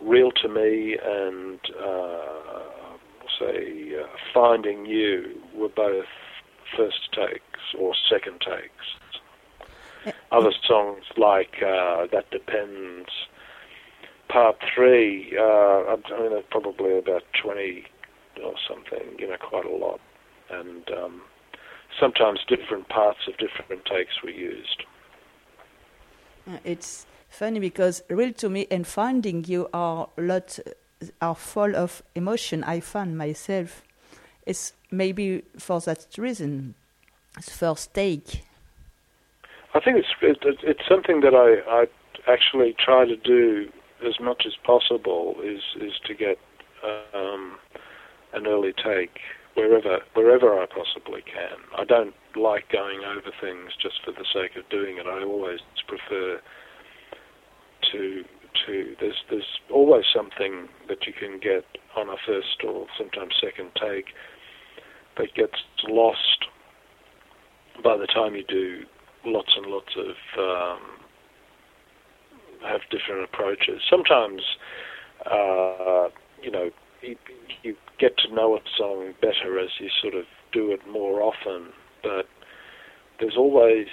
Real 0.00 0.30
to 0.42 0.48
Me 0.48 0.96
and 1.02 1.60
uh, 1.80 2.96
say 3.38 3.92
uh, 4.00 4.06
Finding 4.32 4.86
You 4.86 5.40
were 5.54 5.68
both 5.68 6.06
first 6.76 7.12
takes 7.12 7.60
or 7.78 7.94
second 8.10 8.40
takes. 8.40 10.14
Other 10.32 10.52
songs 10.66 11.04
like 11.16 11.62
uh, 11.62 12.06
That 12.12 12.30
Depends, 12.30 13.08
Part 14.28 14.56
Three, 14.74 15.34
uh, 15.38 15.42
I 15.42 15.96
mean, 16.20 16.42
probably 16.50 16.98
about 16.98 17.22
20 17.40 17.84
or 18.42 18.54
something, 18.68 19.16
you 19.18 19.28
know, 19.28 19.36
quite 19.40 19.64
a 19.64 19.74
lot. 19.74 20.00
And 20.50 20.90
um, 20.90 21.22
sometimes 21.98 22.40
different 22.48 22.88
parts 22.88 23.20
of 23.28 23.36
different 23.38 23.84
takes 23.84 24.22
were 24.22 24.30
used. 24.30 24.84
Uh, 26.48 26.58
It's 26.64 27.06
funny 27.28 27.60
because 27.60 28.02
real 28.08 28.32
to 28.34 28.48
me 28.48 28.66
and 28.70 28.86
finding 28.86 29.44
you 29.44 29.68
are 29.72 30.08
a 30.16 30.22
lot 30.22 30.58
are 31.20 31.34
full 31.34 31.76
of 31.76 32.02
emotion. 32.14 32.64
I 32.64 32.80
find 32.80 33.16
myself. 33.18 33.82
It's 34.46 34.72
maybe 34.90 35.42
for 35.58 35.80
that 35.80 36.06
reason. 36.18 36.74
It's 37.36 37.50
first 37.50 37.94
take. 37.94 38.44
I 39.74 39.80
think 39.80 39.98
it's 39.98 40.08
it, 40.22 40.38
it, 40.42 40.58
it's 40.62 40.88
something 40.88 41.20
that 41.20 41.34
I, 41.34 41.80
I 41.80 41.86
actually 42.32 42.74
try 42.78 43.06
to 43.06 43.16
do 43.16 43.68
as 44.06 44.20
much 44.20 44.44
as 44.46 44.54
possible 44.64 45.36
is 45.42 45.62
is 45.80 45.94
to 46.06 46.14
get 46.14 46.38
um, 47.14 47.58
an 48.32 48.46
early 48.46 48.72
take 48.72 49.18
wherever 49.54 50.00
wherever 50.14 50.60
I 50.60 50.66
possibly 50.66 51.22
can. 51.22 51.58
I 51.76 51.84
don't 51.84 52.14
like 52.36 52.70
going 52.70 53.00
over 53.04 53.30
things 53.40 53.72
just 53.80 53.96
for 54.04 54.12
the 54.12 54.26
sake 54.32 54.56
of 54.56 54.68
doing 54.68 54.98
it. 54.98 55.06
I 55.06 55.22
always 55.24 55.60
prefer 55.86 56.40
to 57.92 58.24
to 58.66 58.94
there's 59.00 59.22
there's 59.30 59.58
always 59.72 60.04
something 60.14 60.68
that 60.88 61.06
you 61.06 61.12
can 61.12 61.38
get 61.38 61.64
on 61.96 62.08
a 62.08 62.16
first 62.26 62.62
or 62.66 62.86
sometimes 62.98 63.34
second 63.40 63.70
take 63.74 64.06
that 65.16 65.34
gets 65.34 65.62
lost 65.88 66.46
by 67.82 67.96
the 67.96 68.06
time 68.06 68.34
you 68.34 68.44
do 68.48 68.82
lots 69.24 69.52
and 69.56 69.66
lots 69.66 69.94
of 69.96 70.16
um, 70.38 70.80
have 72.64 72.80
different 72.90 73.24
approaches. 73.24 73.80
Sometimes, 73.88 74.42
uh, 75.26 76.08
you 76.42 76.50
know, 76.50 76.70
you, 77.02 77.16
you 77.62 77.76
get 77.98 78.16
to 78.18 78.34
know 78.34 78.56
a 78.56 78.60
song 78.76 79.14
better 79.20 79.58
as 79.58 79.70
you 79.78 79.88
sort 80.02 80.14
of 80.14 80.24
do 80.52 80.70
it 80.72 80.80
more 80.90 81.22
often. 81.22 81.68
But 82.02 82.26
there's 83.20 83.36
always 83.36 83.86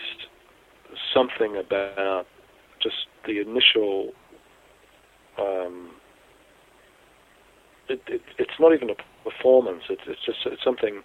something 1.14 1.58
about 1.58 2.26
just 2.82 3.08
the 3.26 3.40
initial. 3.40 4.12
Um, 5.40 5.92
it, 7.90 8.02
it, 8.08 8.22
it's 8.38 8.60
not 8.60 8.74
even 8.74 8.90
a 8.90 8.96
performance. 9.24 9.84
It's 9.90 10.02
it's 10.08 10.26
just 10.26 10.40
it's 10.46 10.64
something. 10.64 11.02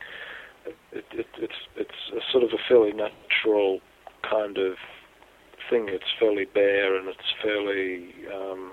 It, 0.93 1.05
it, 1.13 1.27
it's 1.39 1.61
it's 1.77 2.13
a 2.13 2.21
sort 2.33 2.43
of 2.43 2.51
a 2.51 2.59
fairly 2.69 2.93
natural 2.93 3.81
kind 4.29 4.59
of 4.59 4.75
thing. 5.71 5.87
It's 5.89 6.05
fairly 6.19 6.47
bare 6.53 6.97
and 6.97 7.09
it's 7.09 7.33
fairly 7.43 8.15
um, 8.35 8.73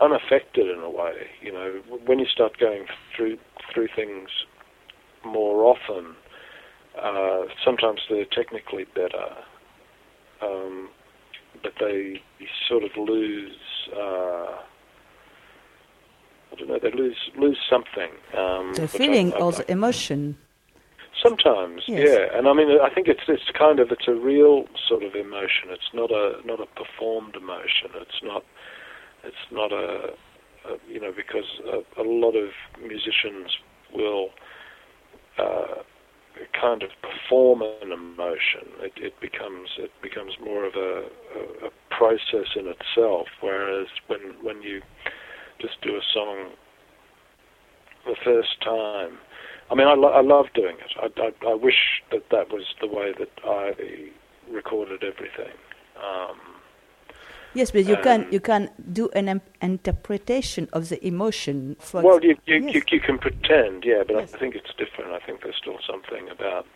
unaffected 0.00 0.68
in 0.68 0.78
a 0.80 0.90
way. 0.90 1.28
You 1.40 1.52
know, 1.52 1.80
when 2.06 2.18
you 2.18 2.26
start 2.26 2.58
going 2.58 2.86
through 3.16 3.38
through 3.72 3.88
things 3.94 4.30
more 5.24 5.64
often, 5.64 6.14
uh, 7.00 7.42
sometimes 7.64 8.00
they're 8.08 8.24
technically 8.24 8.84
better, 8.94 9.36
um, 10.40 10.88
but 11.62 11.72
they 11.80 12.22
sort 12.68 12.84
of 12.84 12.90
lose. 12.96 13.56
Uh, 13.94 14.58
I 16.50 16.54
don't 16.56 16.68
know. 16.68 16.78
They 16.80 16.92
lose 16.92 17.16
lose 17.36 17.58
something. 17.68 18.10
Um, 18.36 18.72
The 18.74 18.84
I- 18.84 18.86
feeling 18.86 19.32
I- 19.34 19.38
or 19.38 19.52
the 19.52 19.70
emotion. 19.70 20.38
Sometimes, 21.22 21.82
Yes. 21.88 22.08
yeah, 22.08 22.38
and 22.38 22.46
I 22.46 22.52
mean, 22.52 22.80
I 22.80 22.90
think 22.90 23.08
it's 23.08 23.22
it's 23.26 23.50
kind 23.50 23.80
of 23.80 23.90
it's 23.90 24.06
a 24.06 24.14
real 24.14 24.68
sort 24.86 25.02
of 25.02 25.16
emotion. 25.16 25.70
It's 25.70 25.92
not 25.92 26.12
a 26.12 26.40
not 26.44 26.60
a 26.60 26.66
performed 26.66 27.34
emotion. 27.34 27.90
It's 27.96 28.22
not 28.22 28.44
it's 29.28 29.46
not 29.52 29.72
a, 29.72 30.14
a 30.68 30.76
you 30.88 31.00
know 31.00 31.12
because 31.14 31.44
a, 31.64 32.02
a 32.02 32.04
lot 32.04 32.34
of 32.34 32.50
musicians 32.80 33.52
will 33.94 34.30
uh, 35.38 35.82
kind 36.60 36.82
of 36.82 36.90
perform 37.02 37.62
an 37.62 37.92
emotion. 37.92 38.72
It, 38.80 38.92
it 38.96 39.14
becomes 39.20 39.68
it 39.78 39.90
becomes 40.02 40.32
more 40.42 40.64
of 40.64 40.74
a, 40.74 41.04
a, 41.66 41.70
process 41.90 42.48
in 42.54 42.66
itself. 42.66 43.26
Whereas 43.40 43.88
when 44.06 44.20
when 44.42 44.62
you 44.62 44.80
just 45.60 45.80
do 45.82 45.96
a 45.96 46.02
song 46.14 46.50
the 48.06 48.16
first 48.24 48.60
time. 48.62 49.18
I 49.70 49.74
mean, 49.74 49.86
I, 49.86 49.94
lo- 49.94 50.12
I 50.14 50.22
love 50.22 50.46
doing 50.54 50.76
it. 50.76 50.92
I, 50.96 51.08
I, 51.20 51.50
I 51.50 51.54
wish 51.54 52.02
that 52.10 52.22
that 52.30 52.48
was 52.50 52.64
the 52.80 52.86
way 52.86 53.12
that 53.18 53.28
I 53.44 53.72
recorded 54.50 55.02
everything. 55.04 55.52
Um, 55.98 56.38
Yes, 57.54 57.70
but 57.70 57.84
you 57.86 57.96
can 57.96 58.20
Um, 58.24 58.28
you 58.30 58.40
can 58.40 58.70
do 58.92 59.08
an 59.14 59.28
em- 59.28 59.40
interpretation 59.62 60.68
of 60.72 60.88
the 60.90 60.98
emotion. 61.06 61.76
For 61.80 62.02
well, 62.02 62.20
you 62.22 62.36
you, 62.46 62.56
yes. 62.64 62.74
you 62.74 62.82
you 62.90 63.00
can 63.00 63.18
pretend, 63.18 63.84
yeah, 63.84 64.02
but 64.06 64.16
Yes. 64.16 64.34
I 64.34 64.38
think 64.38 64.54
it's 64.54 64.72
different. 64.76 65.12
I 65.12 65.18
think 65.24 65.42
there's 65.42 65.56
still 65.56 65.78
something 65.86 66.28
about 66.30 66.66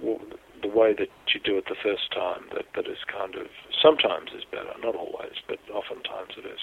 w- 0.00 0.20
the 0.62 0.68
way 0.68 0.92
that 0.92 1.08
you 1.34 1.40
do 1.40 1.56
it 1.58 1.64
the 1.66 1.74
first 1.82 2.10
time 2.12 2.42
that 2.54 2.66
that 2.74 2.86
is 2.86 2.98
kind 3.18 3.34
of 3.34 3.46
sometimes 3.82 4.30
is 4.32 4.44
better, 4.44 4.74
not 4.82 4.94
always, 4.94 5.36
but 5.48 5.58
oftentimes 5.72 6.32
it 6.36 6.46
is. 6.46 6.60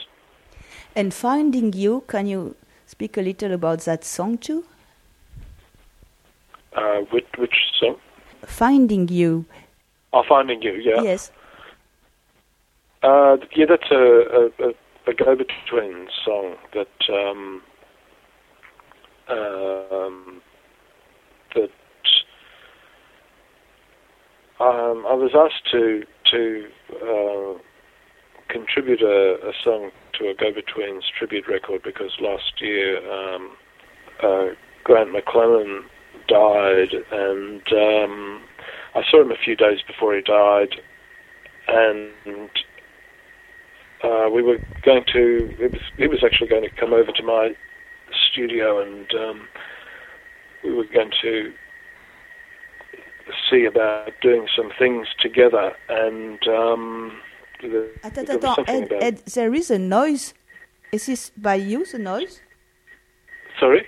And 0.96 1.14
finding 1.14 1.74
you, 1.74 2.04
can 2.08 2.28
you 2.28 2.56
speak 2.86 3.18
a 3.18 3.22
little 3.22 3.52
about 3.52 3.80
that 3.82 4.04
song 4.06 4.38
too? 4.38 4.64
Uh, 6.74 7.00
which 7.12 7.28
which 7.38 7.56
song? 7.80 7.96
Finding 8.46 9.08
you. 9.10 9.46
Oh, 10.14 10.24
finding 10.28 10.62
you, 10.62 10.74
yeah. 10.74 11.02
Yes. 11.02 11.32
Uh, 13.02 13.38
yeah, 13.56 13.66
that's 13.70 13.90
a, 13.92 13.96
a, 13.96 14.68
a, 14.68 15.12
a 15.12 15.14
go-between 15.14 16.08
song 16.26 16.56
that 16.74 16.88
um, 17.10 17.62
um, 19.30 20.42
that 21.56 21.70
um, 24.60 25.06
I 25.08 25.14
was 25.14 25.32
asked 25.34 25.72
to 25.72 26.04
to 26.32 26.68
uh, 27.02 27.58
contribute 28.50 29.02
a, 29.02 29.48
a 29.48 29.54
song 29.64 29.92
to 30.20 30.28
a 30.28 30.34
Go-Betweens 30.34 31.04
tribute 31.18 31.48
record 31.48 31.82
because 31.84 32.12
last 32.20 32.60
year 32.60 32.98
um, 33.10 33.52
uh, 34.22 34.48
Grant 34.84 35.12
McLennan 35.16 35.84
died, 36.28 36.94
and 37.12 37.62
um, 37.72 38.42
I 38.94 39.04
saw 39.10 39.22
him 39.22 39.32
a 39.32 39.38
few 39.42 39.56
days 39.56 39.80
before 39.88 40.16
he 40.16 40.22
died, 40.22 40.76
and 41.70 42.50
uh, 44.04 44.30
we 44.34 44.42
were 44.42 44.60
going 44.84 45.04
to. 45.14 45.56
It 45.60 45.72
was, 45.72 45.82
he 45.98 46.08
was 46.08 46.24
actually 46.24 46.48
going 46.48 46.64
to 46.64 46.70
come 46.70 46.94
over 46.94 47.12
to 47.12 47.24
my 47.24 47.56
studio, 48.32 48.82
and 48.82 49.14
um, 49.16 49.48
we 50.64 50.74
were 50.74 50.86
going 50.86 51.12
to 51.22 51.54
see 53.50 53.66
about 53.66 54.12
doing 54.22 54.48
some 54.56 54.72
things 54.78 55.08
together. 55.20 55.76
And 55.90 56.40
um, 56.48 57.20
the, 57.62 57.90
Attends, 58.04 58.30
attends, 58.30 58.70
Ed, 58.70 58.94
Ed, 58.94 59.18
there 59.34 59.54
is 59.54 59.70
a 59.72 59.80
noise. 59.80 60.34
Is 60.92 61.06
this 61.06 61.32
by 61.38 61.56
you, 61.56 61.86
the 61.86 62.00
noise? 62.00 62.42
Sorry, 63.60 63.86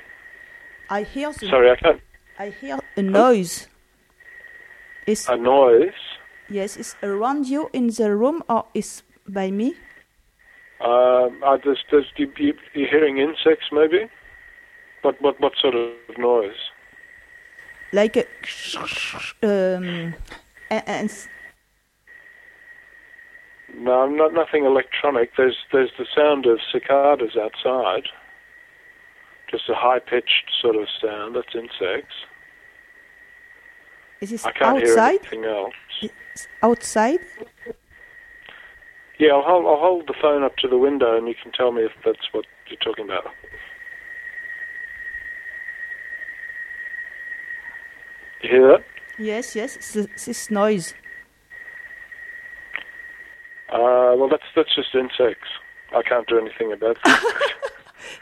I 0.89 1.03
hear 1.03 1.31
the, 1.31 1.47
sorry, 1.47 1.71
I 1.71 1.75
can't. 1.75 2.01
I 2.37 2.49
hear 2.49 2.79
a 2.97 3.01
noise. 3.01 3.67
Is 5.07 5.27
A 5.27 5.35
noise. 5.35 5.93
yes, 6.49 6.77
is 6.77 6.95
around 7.01 7.47
you 7.47 7.69
in 7.73 7.87
the 7.87 8.15
room 8.15 8.43
or 8.47 8.65
is 8.73 9.01
by 9.27 9.49
me? 9.49 9.75
Um, 10.83 11.43
uh, 11.43 11.57
there's, 11.63 11.83
there's, 11.91 12.05
you, 12.17 12.31
you, 12.37 12.53
you're 12.73 12.89
hearing 12.89 13.17
insects, 13.17 13.67
maybe. 13.71 14.09
What, 15.03 15.21
what, 15.21 15.39
what 15.39 15.53
sort 15.61 15.75
of 15.75 15.91
noise? 16.17 16.55
like 17.93 18.17
a 18.17 18.25
um, 19.43 20.15
and, 20.69 21.27
No, 23.77 24.07
not 24.07 24.33
nothing 24.33 24.65
electronic. 24.65 25.31
There's 25.35 25.57
there's 25.71 25.91
the 25.97 26.05
sound 26.15 26.45
of 26.45 26.59
cicadas 26.71 27.35
outside. 27.35 28.07
Just 29.49 29.69
a 29.69 29.75
high 29.75 29.99
pitched 29.99 30.49
sort 30.61 30.75
of 30.75 30.87
sound. 31.01 31.35
That's 31.35 31.53
insects. 31.55 32.15
is 34.21 34.29
this 34.29 34.45
I 34.45 34.51
can't 34.51 34.77
hear 34.77 34.91
outside? 34.91 35.19
anything 35.21 35.45
else. 35.45 35.73
Outside? 36.63 37.19
Yeah, 39.21 39.33
I'll 39.33 39.43
hold, 39.43 39.65
I'll 39.67 39.77
hold 39.77 40.07
the 40.07 40.15
phone 40.19 40.41
up 40.41 40.57
to 40.57 40.67
the 40.67 40.79
window 40.79 41.15
and 41.15 41.27
you 41.27 41.35
can 41.35 41.51
tell 41.51 41.71
me 41.71 41.83
if 41.83 41.91
that's 42.03 42.25
what 42.31 42.45
you're 42.67 42.79
talking 42.79 43.05
about. 43.05 43.25
You 48.41 48.49
hear 48.49 48.67
that? 48.69 48.83
Yes, 49.19 49.55
yes. 49.55 49.75
it's 49.95 50.25
this 50.25 50.49
noise. 50.49 50.95
Uh, 53.71 54.17
well, 54.17 54.27
that's 54.27 54.41
that's 54.55 54.73
just 54.75 54.95
insects. 54.95 55.49
I 55.95 56.01
can't 56.01 56.27
do 56.27 56.39
anything 56.39 56.73
about 56.73 56.97
it. 57.05 57.51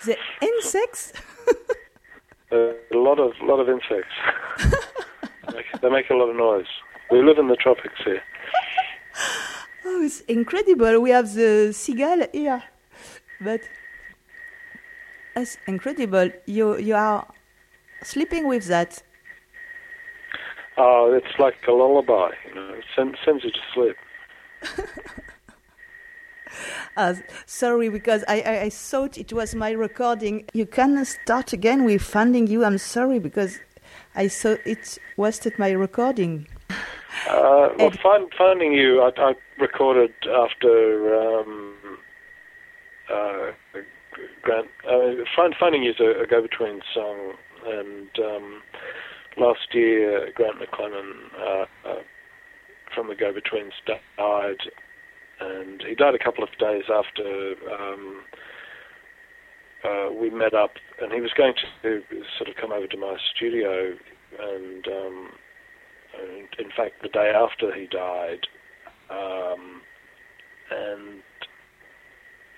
The 0.04 0.18
insects. 0.42 1.14
Uh, 2.52 2.74
a 2.92 2.98
lot 2.98 3.20
of 3.20 3.34
lot 3.44 3.60
of 3.60 3.70
insects. 3.70 4.16
they, 5.48 5.54
make, 5.54 5.66
they 5.84 5.90
make 5.92 6.10
a 6.10 6.16
lot 6.16 6.32
of 6.32 6.36
noise. 6.36 6.66
We 7.12 7.22
live 7.22 7.38
in 7.38 7.48
the 7.48 7.56
tropics 7.56 7.94
here. 8.04 8.24
Oh, 9.86 10.02
it's 10.04 10.22
incredible. 10.22 11.00
We 11.02 11.12
have 11.12 11.34
the 11.34 11.72
seagull 11.74 12.26
here, 12.34 12.64
but 13.42 13.62
it's 15.36 15.58
incredible. 15.68 16.30
You 16.46 16.78
you 16.78 16.96
are 16.96 17.26
sleeping 18.04 18.48
with 18.48 18.66
that. 18.68 19.02
Oh, 20.78 21.12
it's 21.14 21.38
like 21.40 21.58
a 21.68 21.72
lullaby. 21.72 22.32
You 22.48 22.56
know, 22.56 22.74
it 22.74 22.86
sends, 22.96 23.18
sends 23.26 23.44
you 23.44 23.52
to 23.52 23.60
sleep. 23.74 23.98
Uh, 26.96 27.16
sorry, 27.46 27.90
because 27.90 28.24
I, 28.30 28.42
I, 28.42 28.62
I 28.62 28.70
thought 28.70 29.18
it 29.18 29.34
was 29.34 29.54
my 29.54 29.72
recording. 29.72 30.46
You 30.54 30.66
can 30.66 31.04
start 31.04 31.52
again 31.52 31.84
with 31.84 32.02
finding 32.02 32.48
you. 32.48 32.64
I'm 32.64 32.78
sorry 32.78 33.20
because 33.20 33.60
I 34.16 34.30
thought 34.30 34.60
it 34.66 34.98
wasted 35.18 35.60
my 35.60 35.72
recording. 35.72 36.48
Uh, 37.30 37.70
well, 37.78 37.92
find, 38.04 38.32
finding 38.38 38.74
you, 38.74 39.02
I, 39.02 39.12
I 39.18 39.34
recorded 39.60 40.14
after 40.28 41.16
um, 41.16 41.76
uh, 43.12 43.52
Grant. 44.42 44.68
Uh, 44.88 45.24
find, 45.36 45.56
finding 45.60 45.84
you 45.84 45.92
is 45.92 46.00
a, 46.00 46.24
a 46.24 46.28
go-between 46.28 46.82
song, 46.94 47.34
and 47.66 48.10
um, 48.20 48.62
last 49.38 49.74
year 49.74 50.32
Grant 50.36 50.58
McLennan 50.60 51.12
uh, 51.40 51.66
uh, 51.90 52.02
from 52.94 53.08
the 53.08 53.16
Go-Betweens 53.16 53.74
died, 53.86 54.72
and 55.40 55.84
he 55.88 55.96
died 55.96 56.16
a 56.16 56.24
couple 56.24 56.44
of 56.44 56.50
days 56.60 56.84
after 56.94 57.56
um, 57.72 58.22
uh, 59.84 60.12
we 60.12 60.30
met 60.30 60.54
up, 60.54 60.72
and 61.02 61.12
he 61.14 61.22
was 61.22 61.32
going 61.38 61.54
to 61.82 62.02
sort 62.38 62.50
of 62.50 62.56
come 62.56 62.72
over 62.72 62.88
to 62.88 62.98
my 62.98 63.18
studio, 63.36 63.96
and 64.40 64.88
um, 64.88 65.30
and 66.20 66.48
in 66.60 66.72
fact, 66.76 67.02
the 67.02 67.10
day 67.10 67.32
after 67.36 67.74
he 67.74 67.88
died, 67.88 68.48
um, 69.10 69.82
and 70.72 71.22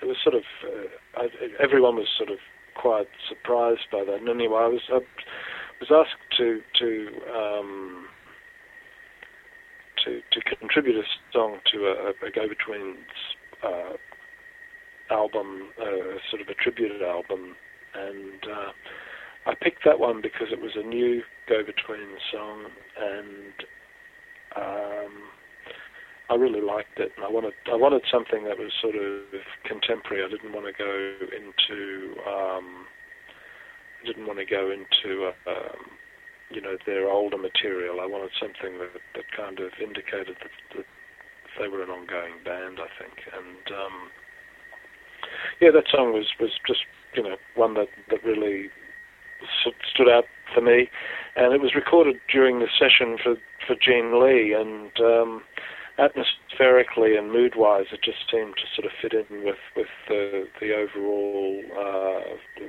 it 0.01 0.05
was 0.05 0.17
sort 0.23 0.35
of 0.35 0.43
uh, 0.63 1.21
I, 1.21 1.27
everyone 1.63 1.95
was 1.95 2.07
sort 2.17 2.29
of 2.29 2.37
quite 2.75 3.07
surprised 3.29 3.87
by 3.91 4.03
that. 4.03 4.15
And 4.15 4.29
anyway, 4.29 4.59
I 4.59 4.67
was 4.67 4.81
I 4.89 4.99
was 5.79 5.91
asked 5.91 6.37
to 6.37 6.61
to 6.79 7.07
um, 7.35 8.05
to 10.05 10.21
to 10.31 10.55
contribute 10.57 10.97
a 10.97 11.03
song 11.33 11.59
to 11.71 11.77
a, 11.87 12.27
a 12.27 12.31
go-betweens 12.31 12.97
uh, 13.63 13.93
album, 15.13 15.69
uh, 15.79 16.17
sort 16.29 16.41
of 16.41 16.47
a 16.47 16.55
tribute 16.55 17.01
album, 17.01 17.55
and 17.93 18.43
uh, 18.43 18.71
I 19.45 19.53
picked 19.55 19.83
that 19.85 19.99
one 19.99 20.21
because 20.21 20.47
it 20.51 20.61
was 20.61 20.71
a 20.75 20.85
new 20.85 21.21
go-between 21.49 22.09
song, 22.31 22.65
and 22.99 23.53
um, 24.55 25.13
I 26.29 26.35
really 26.35 26.61
liked 26.61 26.99
it. 26.99 27.11
And 27.17 27.25
I 27.25 27.29
wanted 27.29 27.53
I 27.71 27.75
wanted 27.75 28.03
something 28.11 28.45
that 28.45 28.57
was 28.57 28.71
sort 28.81 28.95
of 28.95 29.21
contemporary. 29.65 30.23
I 30.23 30.29
didn't 30.29 30.53
want 30.53 30.67
to 30.67 30.73
go 30.77 30.93
into 31.33 32.13
um, 32.29 32.85
I 34.01 34.05
didn't 34.05 34.27
want 34.27 34.39
to 34.39 34.45
go 34.45 34.69
into 34.69 35.31
uh, 35.31 35.49
um, 35.49 35.81
you 36.49 36.61
know 36.61 36.77
their 36.85 37.09
older 37.09 37.37
material. 37.37 37.99
I 37.99 38.05
wanted 38.05 38.31
something 38.39 38.77
that 38.77 38.93
that 39.15 39.25
kind 39.35 39.59
of 39.59 39.71
indicated 39.81 40.37
that, 40.37 40.53
that 40.77 40.85
they 41.59 41.67
were 41.67 41.83
an 41.83 41.89
ongoing 41.89 42.39
band. 42.45 42.77
I 42.79 42.89
think, 43.01 43.17
and 43.33 43.65
um, 43.73 43.95
yeah, 45.59 45.71
that 45.73 45.89
song 45.91 46.13
was 46.13 46.25
was 46.39 46.51
just 46.67 46.85
you 47.15 47.23
know 47.23 47.35
one 47.55 47.73
that 47.73 47.89
that 48.09 48.23
really 48.23 48.69
stood 49.93 50.09
out 50.09 50.25
for 50.53 50.61
me, 50.61 50.89
and 51.35 51.53
it 51.53 51.61
was 51.61 51.75
recorded 51.75 52.19
during 52.31 52.59
the 52.59 52.67
session 52.77 53.17
for 53.21 53.35
for 53.65 53.75
Jean 53.75 54.21
Lee, 54.23 54.53
and 54.53 54.91
um, 54.99 55.43
atmospherically 55.97 57.15
and 57.15 57.31
mood-wise, 57.31 57.85
it 57.91 58.01
just 58.03 58.29
seemed 58.31 58.55
to 58.55 58.63
sort 58.75 58.85
of 58.85 58.91
fit 59.01 59.13
in 59.13 59.43
with 59.43 59.61
with 59.75 59.87
the 60.07 60.47
the 60.59 60.73
overall 60.73 61.61
uh, 61.77 62.65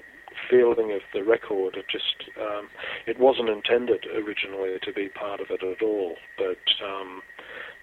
feeling 0.50 0.92
of 0.92 1.00
the 1.12 1.22
record. 1.22 1.76
It 1.76 1.86
just 1.90 2.30
um, 2.40 2.68
it 3.06 3.18
wasn't 3.18 3.48
intended 3.48 4.06
originally 4.06 4.78
to 4.82 4.92
be 4.92 5.08
part 5.08 5.40
of 5.40 5.46
it 5.50 5.62
at 5.62 5.82
all, 5.82 6.16
but 6.36 6.62
um, 6.84 7.22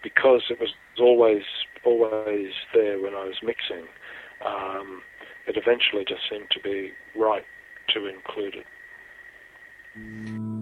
because 0.04 0.44
it 0.50 0.60
was 0.60 0.70
always 1.00 1.44
always 1.86 2.52
there 2.74 3.02
when 3.02 3.14
I 3.14 3.26
was 3.26 3.38
mixing, 3.42 3.88
um, 4.46 5.02
it 5.48 5.58
eventually 5.58 6.06
just 6.08 6.22
seemed 6.30 6.50
to 6.52 6.60
be 6.60 6.92
right 7.16 7.46
to 7.94 8.08
include 8.08 8.56
it. 8.56 8.66
Mm. 10.08 10.59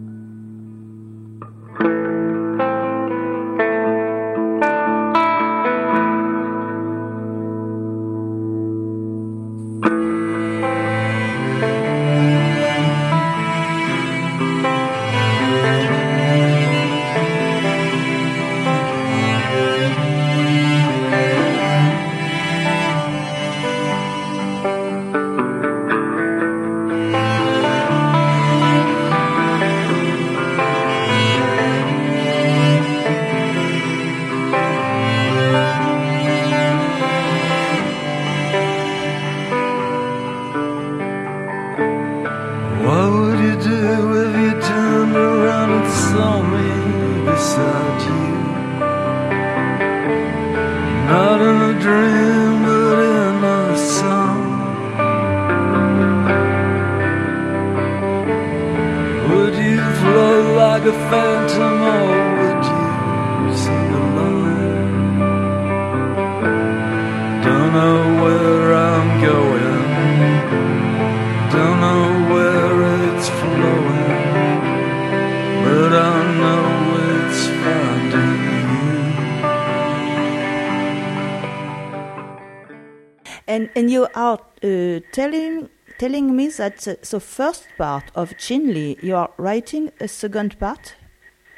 Are 84.28 84.40
uh, 84.64 85.00
telling 85.12 85.70
telling 85.98 86.36
me 86.36 86.46
that 86.60 86.76
the, 86.86 86.94
the 87.12 87.20
first 87.20 87.64
part 87.78 88.06
of 88.14 88.26
Jean 88.38 88.74
Lee, 88.74 88.98
you 89.02 89.16
are 89.16 89.30
writing 89.38 89.92
a 90.00 90.08
second 90.08 90.52
part 90.60 90.96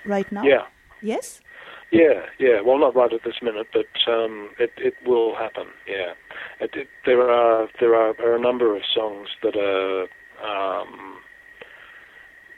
right 0.05 0.29
now. 0.31 0.43
Yeah. 0.43 0.65
Yes. 1.01 1.41
Yeah, 1.91 2.25
yeah. 2.37 2.61
Well, 2.65 2.77
not 2.77 2.95
right 2.95 3.11
at 3.11 3.23
this 3.23 3.41
minute, 3.41 3.67
but 3.73 3.91
um, 4.07 4.49
it 4.59 4.71
it 4.77 4.93
will 5.05 5.35
happen. 5.35 5.67
Yeah, 5.87 6.13
it, 6.59 6.71
it, 6.75 6.87
there 7.05 7.29
are 7.29 7.67
there 7.79 7.95
are, 7.95 8.13
are 8.21 8.35
a 8.35 8.41
number 8.41 8.75
of 8.75 8.83
songs 8.93 9.29
that 9.41 9.55
are 9.55 10.03
um, 10.51 11.17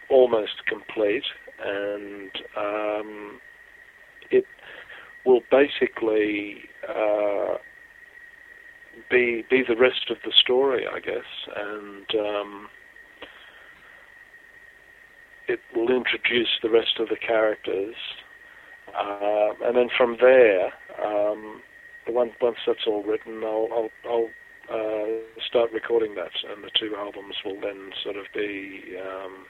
almost 0.09 0.65
complete, 0.67 1.23
and 1.63 2.31
um, 2.57 3.39
it 4.31 4.45
will 5.25 5.41
basically 5.49 6.63
uh, 6.87 7.55
be 9.09 9.43
be 9.49 9.63
the 9.67 9.75
rest 9.75 10.09
of 10.09 10.17
the 10.25 10.31
story, 10.41 10.85
I 10.87 10.99
guess, 10.99 11.29
and 11.55 12.05
um, 12.19 12.67
it 15.47 15.59
will 15.75 15.91
introduce 15.91 16.49
the 16.61 16.69
rest 16.69 16.99
of 16.99 17.09
the 17.09 17.17
characters, 17.17 17.95
uh, 18.97 19.49
and 19.65 19.75
then 19.75 19.89
from 19.97 20.17
there, 20.19 20.73
um, 21.03 21.61
once 22.07 22.33
once 22.41 22.57
that's 22.65 22.85
all 22.87 23.03
written, 23.03 23.43
I'll 23.43 23.67
I'll, 23.71 23.89
I'll 24.09 24.29
uh, 24.69 25.05
start 25.47 25.71
recording 25.73 26.15
that, 26.15 26.31
and 26.49 26.63
the 26.63 26.71
two 26.79 26.95
albums 26.95 27.35
will 27.43 27.59
then 27.59 27.91
sort 28.03 28.15
of 28.15 28.25
be, 28.33 28.95
um, 29.01 29.45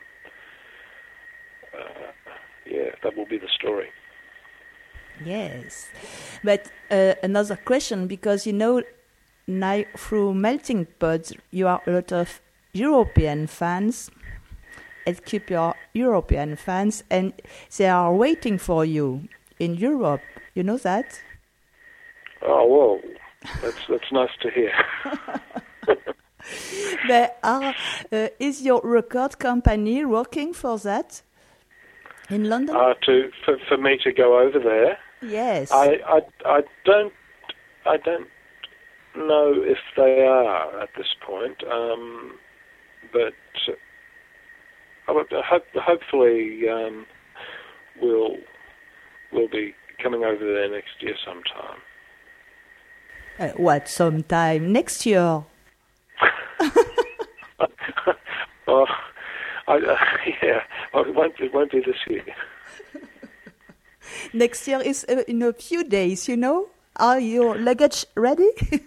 uh, 1.78 2.12
yeah, 2.66 2.90
that 3.04 3.16
will 3.16 3.28
be 3.28 3.38
the 3.38 3.50
story. 3.60 3.90
Yes, 5.24 5.90
but 6.44 6.72
uh, 6.90 7.14
another 7.22 7.56
question 7.56 8.08
because 8.08 8.48
you 8.48 8.54
know 8.54 8.82
now 9.48 9.84
through 9.98 10.34
melting 10.34 10.88
pots 11.00 11.34
you 11.52 11.68
are 11.68 11.82
a 11.88 11.92
lot 11.92 12.12
of 12.12 12.42
European 12.74 13.48
fans 13.48 14.10
and 15.06 15.24
keep 15.26 15.50
your 15.50 15.76
European 15.94 16.56
fans 16.56 17.04
and 17.10 17.34
they 17.78 17.88
are 17.88 18.14
waiting 18.14 18.58
for 18.58 18.86
you 18.86 19.28
in 19.60 19.76
Europe. 19.76 20.22
You 20.56 20.64
know 20.64 20.78
that? 20.78 21.22
Oh 22.42 22.66
well, 22.66 23.00
that's 23.62 23.88
that's 23.88 24.12
nice 24.12 24.32
to 24.42 24.50
hear. 24.50 24.74
but 27.08 27.38
are, 27.44 27.76
uh, 28.12 28.28
is 28.40 28.62
your 28.62 28.82
record 28.84 29.38
company 29.40 30.06
working 30.06 30.54
for 30.54 30.78
that 30.80 31.22
in 32.30 32.50
London? 32.50 32.76
Uh, 32.76 32.94
to 33.06 33.32
for, 33.46 33.58
for 33.68 33.78
me 33.78 33.98
to 34.04 34.12
go 34.12 34.40
over 34.40 34.60
there. 34.60 34.98
yes. 35.22 35.72
I, 35.72 36.00
I, 36.08 36.22
I 36.46 36.62
don't 36.86 37.14
I 37.86 37.98
don't 37.98 38.28
know 39.16 39.54
if 39.56 39.78
they 39.96 40.26
are 40.26 40.82
at 40.82 40.90
this 40.98 41.14
point, 41.26 41.64
um, 41.70 42.34
but 43.12 43.34
I 45.08 45.12
would- 45.12 45.34
I 45.34 45.42
hope, 45.42 45.66
hopefully 45.76 46.68
um, 46.70 47.06
we'll 48.02 48.38
we'll 49.32 49.48
be 49.48 49.74
coming 50.02 50.24
over 50.24 50.46
there 50.54 50.70
next 50.70 51.02
year 51.02 51.16
sometime. 51.26 51.80
Uh, 53.40 53.50
what 53.58 53.88
sometime 53.88 54.72
next 54.72 55.06
year? 55.06 55.44
oh, 58.68 58.86
I, 59.68 59.76
uh, 59.78 59.98
yeah, 60.44 60.62
it 60.96 61.16
won't 61.16 61.40
it 61.40 61.54
won't 61.54 61.72
be 61.72 61.80
this 61.80 61.98
year. 62.08 62.24
Next 64.34 64.68
year 64.68 64.82
is 64.82 65.06
uh, 65.10 65.24
in 65.28 65.42
a 65.42 65.54
few 65.54 65.84
days. 65.84 66.28
You 66.28 66.38
know. 66.38 66.68
Are 67.02 67.20
your 67.20 67.58
luggage 67.58 68.06
ready? 68.16 68.50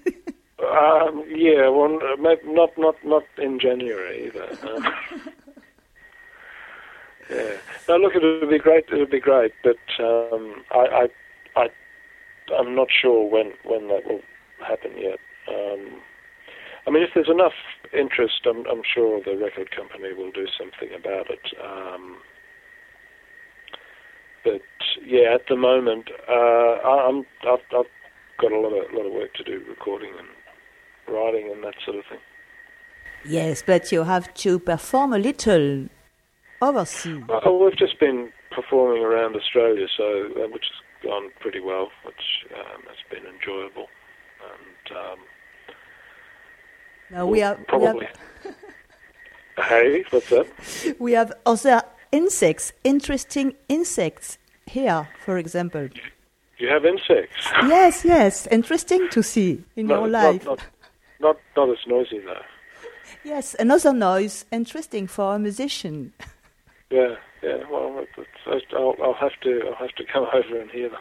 Um, 0.65 1.25
yeah, 1.29 1.69
well, 1.69 1.99
uh, 2.03 2.17
not 2.45 2.79
not 2.79 2.97
not 3.05 3.25
in 3.37 3.59
January 3.61 4.27
either. 4.29 4.57
Yeah. 7.31 7.57
No, 7.89 7.97
look, 7.97 8.15
it 8.15 8.23
would 8.23 8.51
be 8.51 8.59
great. 8.59 8.85
It'll 8.93 9.07
be 9.07 9.21
great, 9.21 9.53
but 9.63 9.79
um, 9.99 10.63
I, 10.71 11.09
I, 11.57 11.61
I, 11.63 11.69
I'm 12.59 12.75
not 12.75 12.89
sure 12.91 13.29
when 13.29 13.53
when 13.65 13.89
that 13.89 14.07
will 14.07 14.21
happen 14.67 14.93
yet. 14.99 15.19
Um, 15.49 16.01
I 16.87 16.91
mean, 16.91 17.03
if 17.03 17.11
there's 17.15 17.31
enough 17.31 17.55
interest, 17.93 18.41
I'm, 18.47 18.67
I'm 18.71 18.83
sure 18.85 19.21
the 19.25 19.37
record 19.37 19.71
company 19.71 20.13
will 20.13 20.31
do 20.33 20.47
something 20.59 20.91
about 20.95 21.31
it. 21.31 21.47
Um, 21.65 22.17
but 24.45 24.63
yeah, 25.05 25.35
at 25.35 25.47
the 25.49 25.57
moment, 25.57 26.11
uh, 26.29 26.33
I- 26.33 27.07
I'm 27.09 27.25
I've, 27.49 27.65
I've 27.77 27.87
got 28.41 28.53
a 28.53 28.59
lot 28.59 28.73
of 28.73 28.93
lot 28.93 29.07
of 29.07 29.13
work 29.13 29.33
to 29.35 29.45
do, 29.45 29.63
recording 29.69 30.13
and 30.19 30.29
writing 31.15 31.51
and 31.53 31.63
that 31.65 31.75
sort 31.85 31.97
of 31.99 32.05
thing. 32.11 32.19
yes, 33.25 33.63
but 33.67 33.93
you 33.93 34.05
have 34.05 34.33
to 34.35 34.59
perform 34.59 35.13
a 35.13 35.19
little 35.19 35.89
overseas. 36.63 37.23
Oh, 37.29 37.65
we've 37.65 37.77
just 37.77 37.99
been 38.01 38.33
performing 38.51 39.03
around 39.03 39.37
Australia, 39.37 39.87
so 39.97 40.29
uh, 40.37 40.49
which 40.49 40.65
has 40.71 41.11
gone 41.11 41.31
pretty 41.41 41.61
well, 41.61 41.91
which 42.05 42.25
um, 42.55 42.83
has 42.89 42.97
been 43.11 43.25
enjoyable, 43.35 43.89
and 44.51 44.97
um, 44.99 45.19
Now 47.11 47.27
we 47.27 47.41
have, 47.41 47.59
we 47.59 47.65
probably. 47.65 48.07
have 48.07 48.55
hey, 49.69 50.05
what's 50.11 50.31
that? 50.31 50.47
we 50.99 51.13
have 51.13 51.33
other 51.47 51.83
insects, 52.13 52.73
interesting 52.83 53.55
insects 53.69 54.39
here, 54.67 55.09
for 55.25 55.37
example. 55.39 55.89
You 56.59 56.69
have 56.69 56.85
insects. 56.85 57.51
Yes, 57.69 58.05
yes, 58.05 58.47
interesting 58.51 59.09
to 59.11 59.23
see 59.23 59.65
in 59.77 59.87
No, 59.87 59.99
your 60.01 60.09
life. 60.09 60.45
Not, 60.45 60.61
not, 61.21 61.37
not 61.57 61.69
as 61.71 61.79
noisy 61.87 62.21
though. 62.21 62.41
Yes, 63.25 63.55
another 63.59 63.93
noise, 63.93 64.45
interesting 64.53 65.07
for 65.07 65.35
a 65.35 65.39
musician. 65.39 66.13
Yeah, 66.91 67.17
yeah. 67.43 67.59
Well, 67.71 68.05
I'll, 68.77 68.95
I'll 69.03 69.15
have 69.15 69.33
to, 69.43 69.63
I'll 69.69 69.75
have 69.77 69.95
to 69.97 70.05
come 70.13 70.27
over 70.33 70.61
and 70.61 70.71
hear 70.71 70.91
them. 70.91 71.01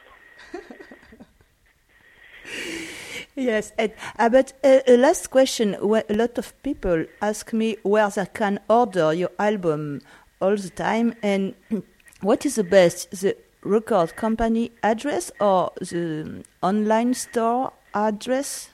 Yes, 3.35 3.71
and, 3.77 3.91
uh, 4.19 4.29
but 4.29 4.53
uh, 4.63 4.79
a 4.87 4.97
last 4.97 5.31
question. 5.31 5.73
Wh- 5.75 6.05
A 6.09 6.13
lot 6.13 6.37
of 6.37 6.53
people 6.61 7.05
ask 7.21 7.51
me 7.53 7.77
where 7.83 8.09
they 8.09 8.25
can 8.33 8.59
order 8.69 9.11
your 9.13 9.31
album 9.39 10.01
all 10.41 10.55
the 10.55 10.69
time, 10.69 11.15
and 11.23 11.55
what 12.21 12.45
is 12.45 12.55
the 12.55 12.63
best, 12.63 13.09
the 13.11 13.35
record 13.63 14.15
company 14.15 14.71
address 14.83 15.31
or 15.39 15.71
the 15.79 16.43
online 16.61 17.13
store 17.13 17.73
address? 17.93 18.69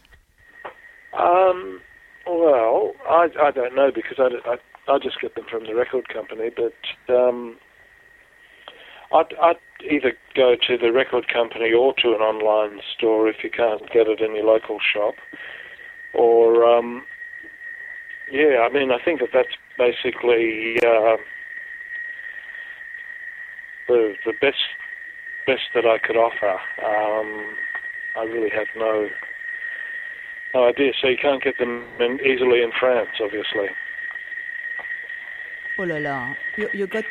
Um, 1.18 1.82
well, 2.28 2.94
I, 3.10 3.28
I 3.42 3.52
don't 3.52 3.76
know 3.76 3.92
because 3.94 4.18
I, 4.20 4.30
I, 4.50 4.94
I 4.94 5.00
just 5.00 5.20
get 5.22 5.36
them 5.36 5.46
from 5.50 5.66
the 5.66 5.76
record 5.76 6.08
company, 6.10 6.50
but 6.56 7.14
um, 7.14 7.58
I'd, 9.12 9.34
I'd 9.42 9.56
either 9.90 10.14
go 10.36 10.56
to 10.68 10.78
the 10.78 10.92
record 10.92 11.28
company 11.28 11.72
or 11.74 11.94
to 12.02 12.10
an 12.10 12.22
online 12.22 12.82
store 12.96 13.28
if 13.28 13.38
you 13.44 13.50
can't 13.50 13.90
get 13.92 14.08
it 14.08 14.22
in 14.22 14.36
your 14.36 14.46
local 14.46 14.80
shop, 14.94 15.16
or 16.14 16.66
um, 16.66 17.04
yeah, 18.32 18.68
I 18.70 18.72
mean, 18.72 18.92
I 18.92 19.04
think 19.04 19.22
that 19.22 19.30
that's 19.34 19.56
basically 19.78 20.78
uh, 20.86 21.18
the 23.88 24.14
the 24.26 24.34
best 24.40 24.58
best 25.50 25.74
that 25.74 25.86
I 25.86 25.98
could 25.98 26.16
offer. 26.16 26.54
Um, 26.86 27.58
I 28.16 28.24
really 28.30 28.52
have 28.54 28.68
no 28.78 29.10
no 30.54 30.68
idea. 30.68 30.92
So 31.02 31.08
you 31.08 31.18
can't 31.18 31.42
get 31.44 31.58
them 31.58 31.86
in, 32.00 32.20
easily 32.22 32.62
in 32.62 32.72
France, 32.80 33.10
obviously. 33.20 33.70
Oh 35.80 35.84
la 35.84 35.98
la! 35.98 36.36
You 36.58 36.70
you 36.74 36.86
got 36.86 37.06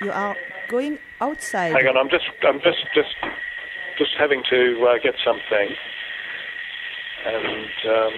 you 0.00 0.12
are 0.12 0.36
going 0.68 0.98
outside. 1.20 1.72
Hang 1.72 1.88
on, 1.90 1.96
I'm 1.96 2.10
just 2.10 2.28
I'm 2.42 2.60
just 2.60 2.82
just 2.94 3.14
just 3.98 4.12
having 4.18 4.42
to 4.50 4.60
uh, 4.86 4.98
get 5.02 5.14
something, 5.24 5.68
and 7.26 7.70
um, 7.96 8.12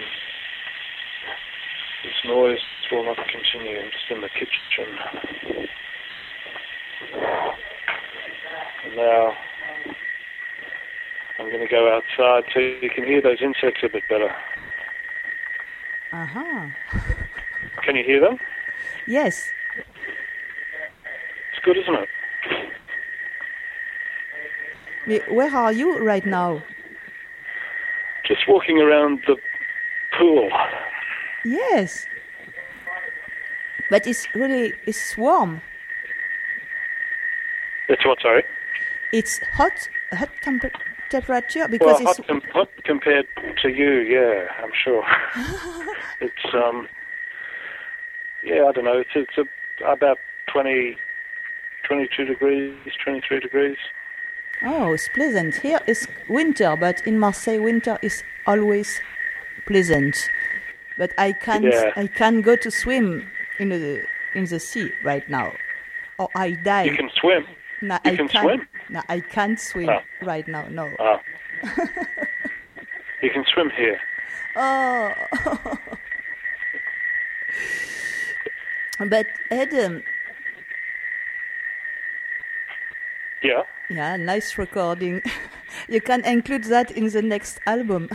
this 2.05 2.21
noise 2.27 2.65
will 2.91 3.05
not 3.05 3.17
continue. 3.17 3.79
I'm 3.81 3.91
just 3.97 4.11
in 4.11 4.21
the 4.21 4.29
kitchen. 4.29 4.89
And 8.85 8.98
now 9.09 9.33
I'm 11.39 11.49
going 11.51 11.67
to 11.67 11.69
go 11.69 11.95
outside 11.95 12.45
so 12.53 12.61
you 12.61 12.91
can 12.95 13.05
hear 13.05 13.23
those 13.23 13.41
insects 13.41 13.81
a 13.83 13.89
bit 13.89 14.03
better. 14.09 14.35
Uh 16.13 16.27
huh. 16.27 16.67
Can 17.85 17.97
you 17.97 18.05
hear 18.05 18.21
them? 18.21 18.39
Yes. 19.07 19.51
It's 21.53 21.65
good, 21.65 21.77
isn't 21.79 21.95
it? 21.95 22.09
Where 25.31 25.55
are 25.55 25.73
you 25.73 25.99
right 25.99 26.27
now? 26.27 26.63
Just 28.27 28.47
walking 28.47 28.79
around 28.79 29.21
the 29.27 29.37
pool. 30.19 30.51
Yes. 31.45 32.07
But 33.89 34.07
it's 34.07 34.27
really 34.35 34.75
it's 34.87 35.17
warm. 35.17 35.63
It's 37.89 38.05
what, 38.05 38.21
sorry? 38.21 38.45
It's 39.13 39.39
hot, 39.55 39.89
hot 40.13 40.29
temper- 40.43 40.73
temperature 41.11 41.67
because 41.69 42.01
well, 42.01 42.11
it's 42.11 42.27
hot, 42.27 42.43
hot 42.53 42.69
compared 42.85 43.27
to 43.63 43.69
you, 43.69 44.01
yeah, 44.01 44.47
I'm 44.63 44.71
sure. 44.85 45.05
it's 46.21 46.55
um, 46.55 46.89
yeah, 48.45 48.65
I 48.69 48.73
don't 48.73 48.85
know. 48.85 48.99
It's 48.99 49.11
it's 49.15 49.39
a, 49.39 49.91
about 49.91 50.19
20, 50.53 50.97
22 51.87 52.25
degrees, 52.25 52.75
twenty 53.03 53.23
three 53.27 53.41
degrees. 53.41 53.77
oh, 54.65 54.93
it's 54.93 55.09
pleasant. 55.15 55.55
Here 55.57 55.81
is 55.87 56.07
winter, 56.29 56.77
but 56.79 57.07
in 57.07 57.19
Marseille, 57.19 57.61
winter 57.63 57.99
is 58.03 58.23
always 58.47 59.01
pleasant. 59.67 60.17
But 60.99 61.13
I 61.17 61.33
can't 61.33 61.65
Yeah. 61.65 61.93
I 61.97 62.09
can't 62.09 62.45
go 62.45 62.57
to 62.57 62.71
swim 62.71 63.31
in 63.59 63.69
the 63.71 64.03
in 64.35 64.45
the 64.47 64.59
sea 64.61 64.91
right 65.05 65.27
now. 65.31 65.53
or 66.19 66.29
I 66.35 66.51
die. 66.53 66.85
You 66.85 66.97
can 66.97 67.11
swim. 67.21 67.47
no, 67.81 67.95
you 68.05 68.13
I 68.13 68.17
can 68.17 68.29
can't. 68.29 68.45
swim? 68.45 68.69
No, 68.91 69.03
I 69.09 69.21
can't 69.21 69.59
swim 69.61 69.89
Ah. 69.91 70.03
right 70.23 70.47
now. 70.49 70.67
No. 70.69 70.89
Ah. 70.99 71.21
you 73.23 73.31
can 73.31 73.45
swim 73.53 73.71
here. 73.77 74.01
Oh. 74.57 75.13
but 79.09 79.27
Adam, 79.51 80.03
Yeah. 83.43 83.63
yeah, 83.89 84.17
nice 84.17 84.59
recording. 84.59 85.23
you 85.89 86.01
can 86.01 86.25
include 86.25 86.65
that 86.65 86.91
in 86.91 87.09
the 87.09 87.23
next 87.23 87.61
album. 87.67 88.09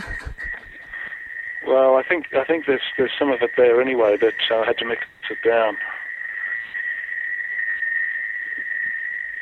Well, 1.66 1.96
I 1.96 2.02
think 2.02 2.26
I 2.34 2.44
think 2.44 2.66
there's 2.66 2.82
there's 2.98 3.12
some 3.18 3.30
of 3.32 3.40
it 3.40 3.52
there 3.56 3.80
anyway, 3.80 4.16
but 4.20 4.34
uh, 4.50 4.58
I 4.60 4.66
had 4.66 4.76
to 4.78 4.84
mix 4.84 5.02
it 5.30 5.38
down. 5.48 5.76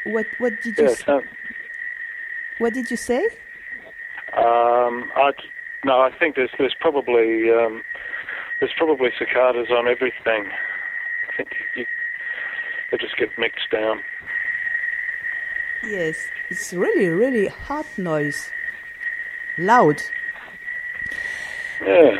What 0.05 0.27
what 0.38 0.61
did 0.62 0.77
you 0.79 0.85
Yeah. 0.85 0.91
s- 0.91 1.05
So, 1.05 1.23
what 2.59 2.73
did 2.75 2.91
you 2.91 2.97
say? 2.97 3.27
um, 4.37 5.11
I 5.17 5.33
no, 5.85 6.01
I 6.01 6.11
think 6.19 6.37
there's 6.37 6.51
there's 6.59 6.75
probably 6.81 7.51
um, 7.51 7.83
there's 8.61 8.73
probably 8.77 9.11
cicadas 9.19 9.69
on 9.71 9.87
everything. 9.88 10.47
I 11.29 11.37
think 11.37 11.51
you, 11.77 11.87
they 12.91 12.99
just 12.99 13.17
get 13.17 13.31
mixed 13.38 13.71
down. 13.71 14.01
Yes, 15.85 16.29
it's 16.51 16.73
really 16.73 17.09
really 17.09 17.47
hot 17.49 17.87
noise. 17.99 18.51
Loud. 19.59 20.03
Yeah. 21.85 22.19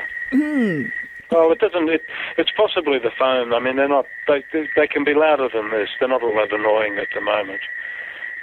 Well, 1.33 1.51
it 1.53 1.59
doesn't. 1.59 1.89
It, 1.89 2.05
it's 2.37 2.51
possibly 2.57 2.99
the 2.99 3.11
phone. 3.19 3.55
I 3.55 3.59
mean, 3.59 3.77
they're 3.77 3.89
not. 3.89 4.07
They, 4.29 4.45
they 4.53 4.69
they 4.77 4.87
can 4.87 5.05
be 5.05 5.15
louder 5.15 5.49
than 5.53 5.71
this. 5.71 5.89
They're 5.99 6.09
not 6.09 6.23
all 6.23 6.35
that 6.35 6.53
annoying 6.53 6.99
at 6.99 7.09
the 7.15 7.21
moment. 7.21 7.61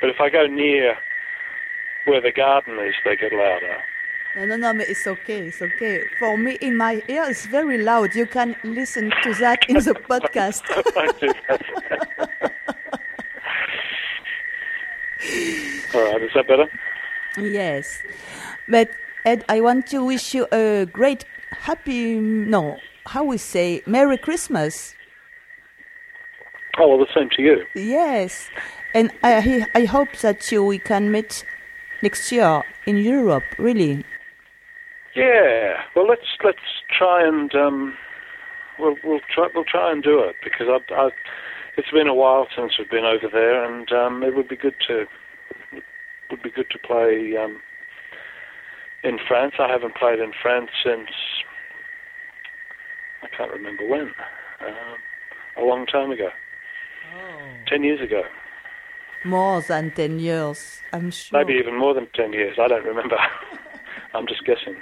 But 0.01 0.09
if 0.09 0.19
I 0.19 0.29
go 0.29 0.47
near 0.47 0.97
where 2.05 2.21
the 2.21 2.31
garden 2.31 2.79
is, 2.79 2.95
they 3.05 3.15
get 3.15 3.31
louder. 3.31 3.77
No, 4.35 4.45
no, 4.45 4.71
no, 4.71 4.83
it's 4.83 5.07
okay, 5.07 5.47
it's 5.47 5.61
okay. 5.61 6.03
For 6.19 6.37
me, 6.37 6.53
in 6.61 6.77
my 6.77 7.01
ear, 7.07 7.25
it's 7.27 7.47
very 7.47 7.81
loud. 7.81 8.13
You 8.13 8.27
can 8.27 8.55
listen 8.63 9.11
to 9.23 9.33
that 9.35 9.67
in 9.67 9.77
the 9.77 9.93
podcast. 10.09 10.61
all 15.95 16.13
right. 16.13 16.21
Is 16.21 16.29
that 16.35 16.47
better? 16.47 16.69
yes. 17.37 18.03
But, 18.67 18.91
Ed, 19.25 19.43
I 19.49 19.61
want 19.61 19.87
to 19.87 20.03
wish 20.05 20.33
you 20.33 20.47
a 20.51 20.85
great, 20.85 21.25
happy, 21.51 22.15
no, 22.19 22.77
how 23.05 23.23
we 23.23 23.37
say, 23.37 23.81
Merry 23.85 24.17
Christmas. 24.17 24.95
Oh 26.77 26.87
well, 26.87 26.99
the 26.99 27.07
same 27.13 27.29
to 27.35 27.41
you. 27.41 27.65
Yes. 27.75 28.49
And 28.93 29.11
I, 29.23 29.67
I 29.75 29.85
hope 29.85 30.17
that 30.19 30.51
you, 30.51 30.63
we 30.63 30.79
can 30.79 31.11
meet 31.11 31.43
next 32.01 32.31
year 32.31 32.63
in 32.85 32.97
Europe, 32.97 33.43
really. 33.57 34.05
Yeah. 35.15 35.81
Well, 35.95 36.07
let's 36.07 36.37
let's 36.43 36.59
try 36.97 37.27
and 37.27 37.53
um, 37.55 37.97
we'll 38.79 38.95
we'll 39.03 39.19
try 39.33 39.49
we'll 39.53 39.65
try 39.65 39.91
and 39.91 40.01
do 40.01 40.19
it 40.19 40.35
because 40.43 40.67
I, 40.69 40.93
I 40.93 41.09
it's 41.77 41.91
been 41.91 42.07
a 42.07 42.13
while 42.13 42.47
since 42.55 42.73
we've 42.77 42.89
been 42.89 43.05
over 43.05 43.27
there, 43.31 43.63
and 43.65 43.91
um, 43.91 44.23
it 44.23 44.35
would 44.35 44.47
be 44.47 44.55
good 44.55 44.75
to 44.87 45.05
would 46.31 46.41
be 46.41 46.51
good 46.51 46.69
to 46.69 46.79
play 46.79 47.35
um, 47.35 47.59
in 49.03 49.19
France. 49.27 49.55
I 49.59 49.67
haven't 49.67 49.95
played 49.95 50.19
in 50.19 50.31
France 50.41 50.69
since 50.83 51.09
I 53.23 53.27
can't 53.35 53.51
remember 53.51 53.87
when. 53.87 54.11
Um, 54.65 54.97
a 55.57 55.63
long 55.63 55.85
time 55.85 56.11
ago. 56.11 56.29
Ten 57.67 57.83
years 57.83 58.01
ago. 58.01 58.23
More 59.25 59.61
than 59.61 59.91
10 59.91 60.19
years, 60.19 60.81
I'm 60.93 61.11
sure. 61.11 61.39
Maybe 61.39 61.59
even 61.59 61.77
more 61.77 61.93
than 61.93 62.07
ten 62.15 62.31
years. 62.31 62.57
I 62.59 62.67
don't 62.67 62.85
remember. 62.85 63.17
I'm 64.13 64.27
just 64.27 64.45
guessing. 64.45 64.81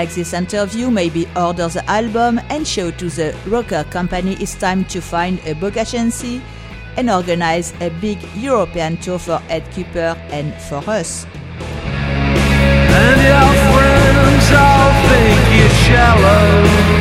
Like 0.00 0.14
this 0.14 0.32
interview, 0.32 0.90
maybe 0.90 1.28
order 1.36 1.68
the 1.68 1.84
album 1.84 2.40
and 2.48 2.66
show 2.66 2.90
to 2.90 3.10
the 3.10 3.36
rocker 3.46 3.84
company 3.90 4.32
it's 4.40 4.54
time 4.54 4.86
to 4.86 5.02
find 5.02 5.38
a 5.44 5.52
book 5.52 5.76
agency 5.76 6.40
and 6.96 7.10
organize 7.10 7.74
a 7.82 7.90
big 8.00 8.18
European 8.34 8.96
tour 8.96 9.18
for 9.18 9.42
Ed 9.50 9.62
Kuepper 9.72 10.16
and 10.32 10.54
for 10.62 10.78
us. 10.88 11.26
And 12.96 13.20
your 13.28 13.52
friends 13.74 14.50
all 14.56 14.90
think 15.10 15.60
you're 15.60 15.68
shallow. 15.84 16.99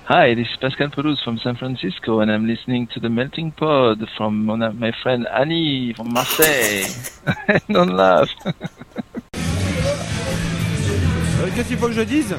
Hi, 0.09 0.33
this 0.33 0.47
is 0.49 0.57
Pascal 0.59 0.89
Pelouse 0.89 1.21
from 1.23 1.37
San 1.37 1.55
Francisco, 1.55 2.19
and 2.21 2.31
I'm 2.31 2.47
listening 2.47 2.87
to 2.93 2.99
the 2.99 3.09
Melting 3.09 3.51
Pod 3.51 4.01
from 4.17 4.45
mon- 4.45 4.79
my 4.79 4.91
friend 5.03 5.27
Annie 5.27 5.93
from 5.93 6.11
Marseille. 6.11 6.85
Don't 7.69 7.95
laugh. 7.95 8.27
Euh, 8.45 8.51
Qu'est-ce 11.55 11.67
qu'il 11.67 11.77
faut 11.77 11.87
que 11.87 11.93
je 11.93 12.01
dise? 12.01 12.35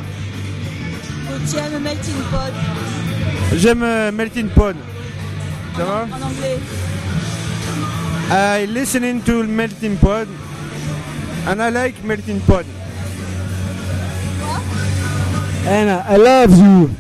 Tu 1.49 1.57
aimes 1.59 1.79
Melting 1.81 2.21
Pot 2.31 2.53
J'aime 3.57 3.83
euh, 3.85 4.11
Melting 4.13 4.49
Pod. 4.51 4.77
Ça 5.77 5.85
va? 5.85 6.09
En 6.13 6.23
anglais. 6.23 6.59
I 8.33 8.67
listening 8.67 9.23
to 9.23 9.45
Melting 9.45 9.97
Pod 9.99 10.29
and 11.47 11.61
I 11.63 11.71
like 11.71 12.03
Melting 12.05 12.41
Pod. 12.41 12.67
And 15.67 15.89
I 15.91 16.17
love 16.17 16.51
you. 16.59 16.91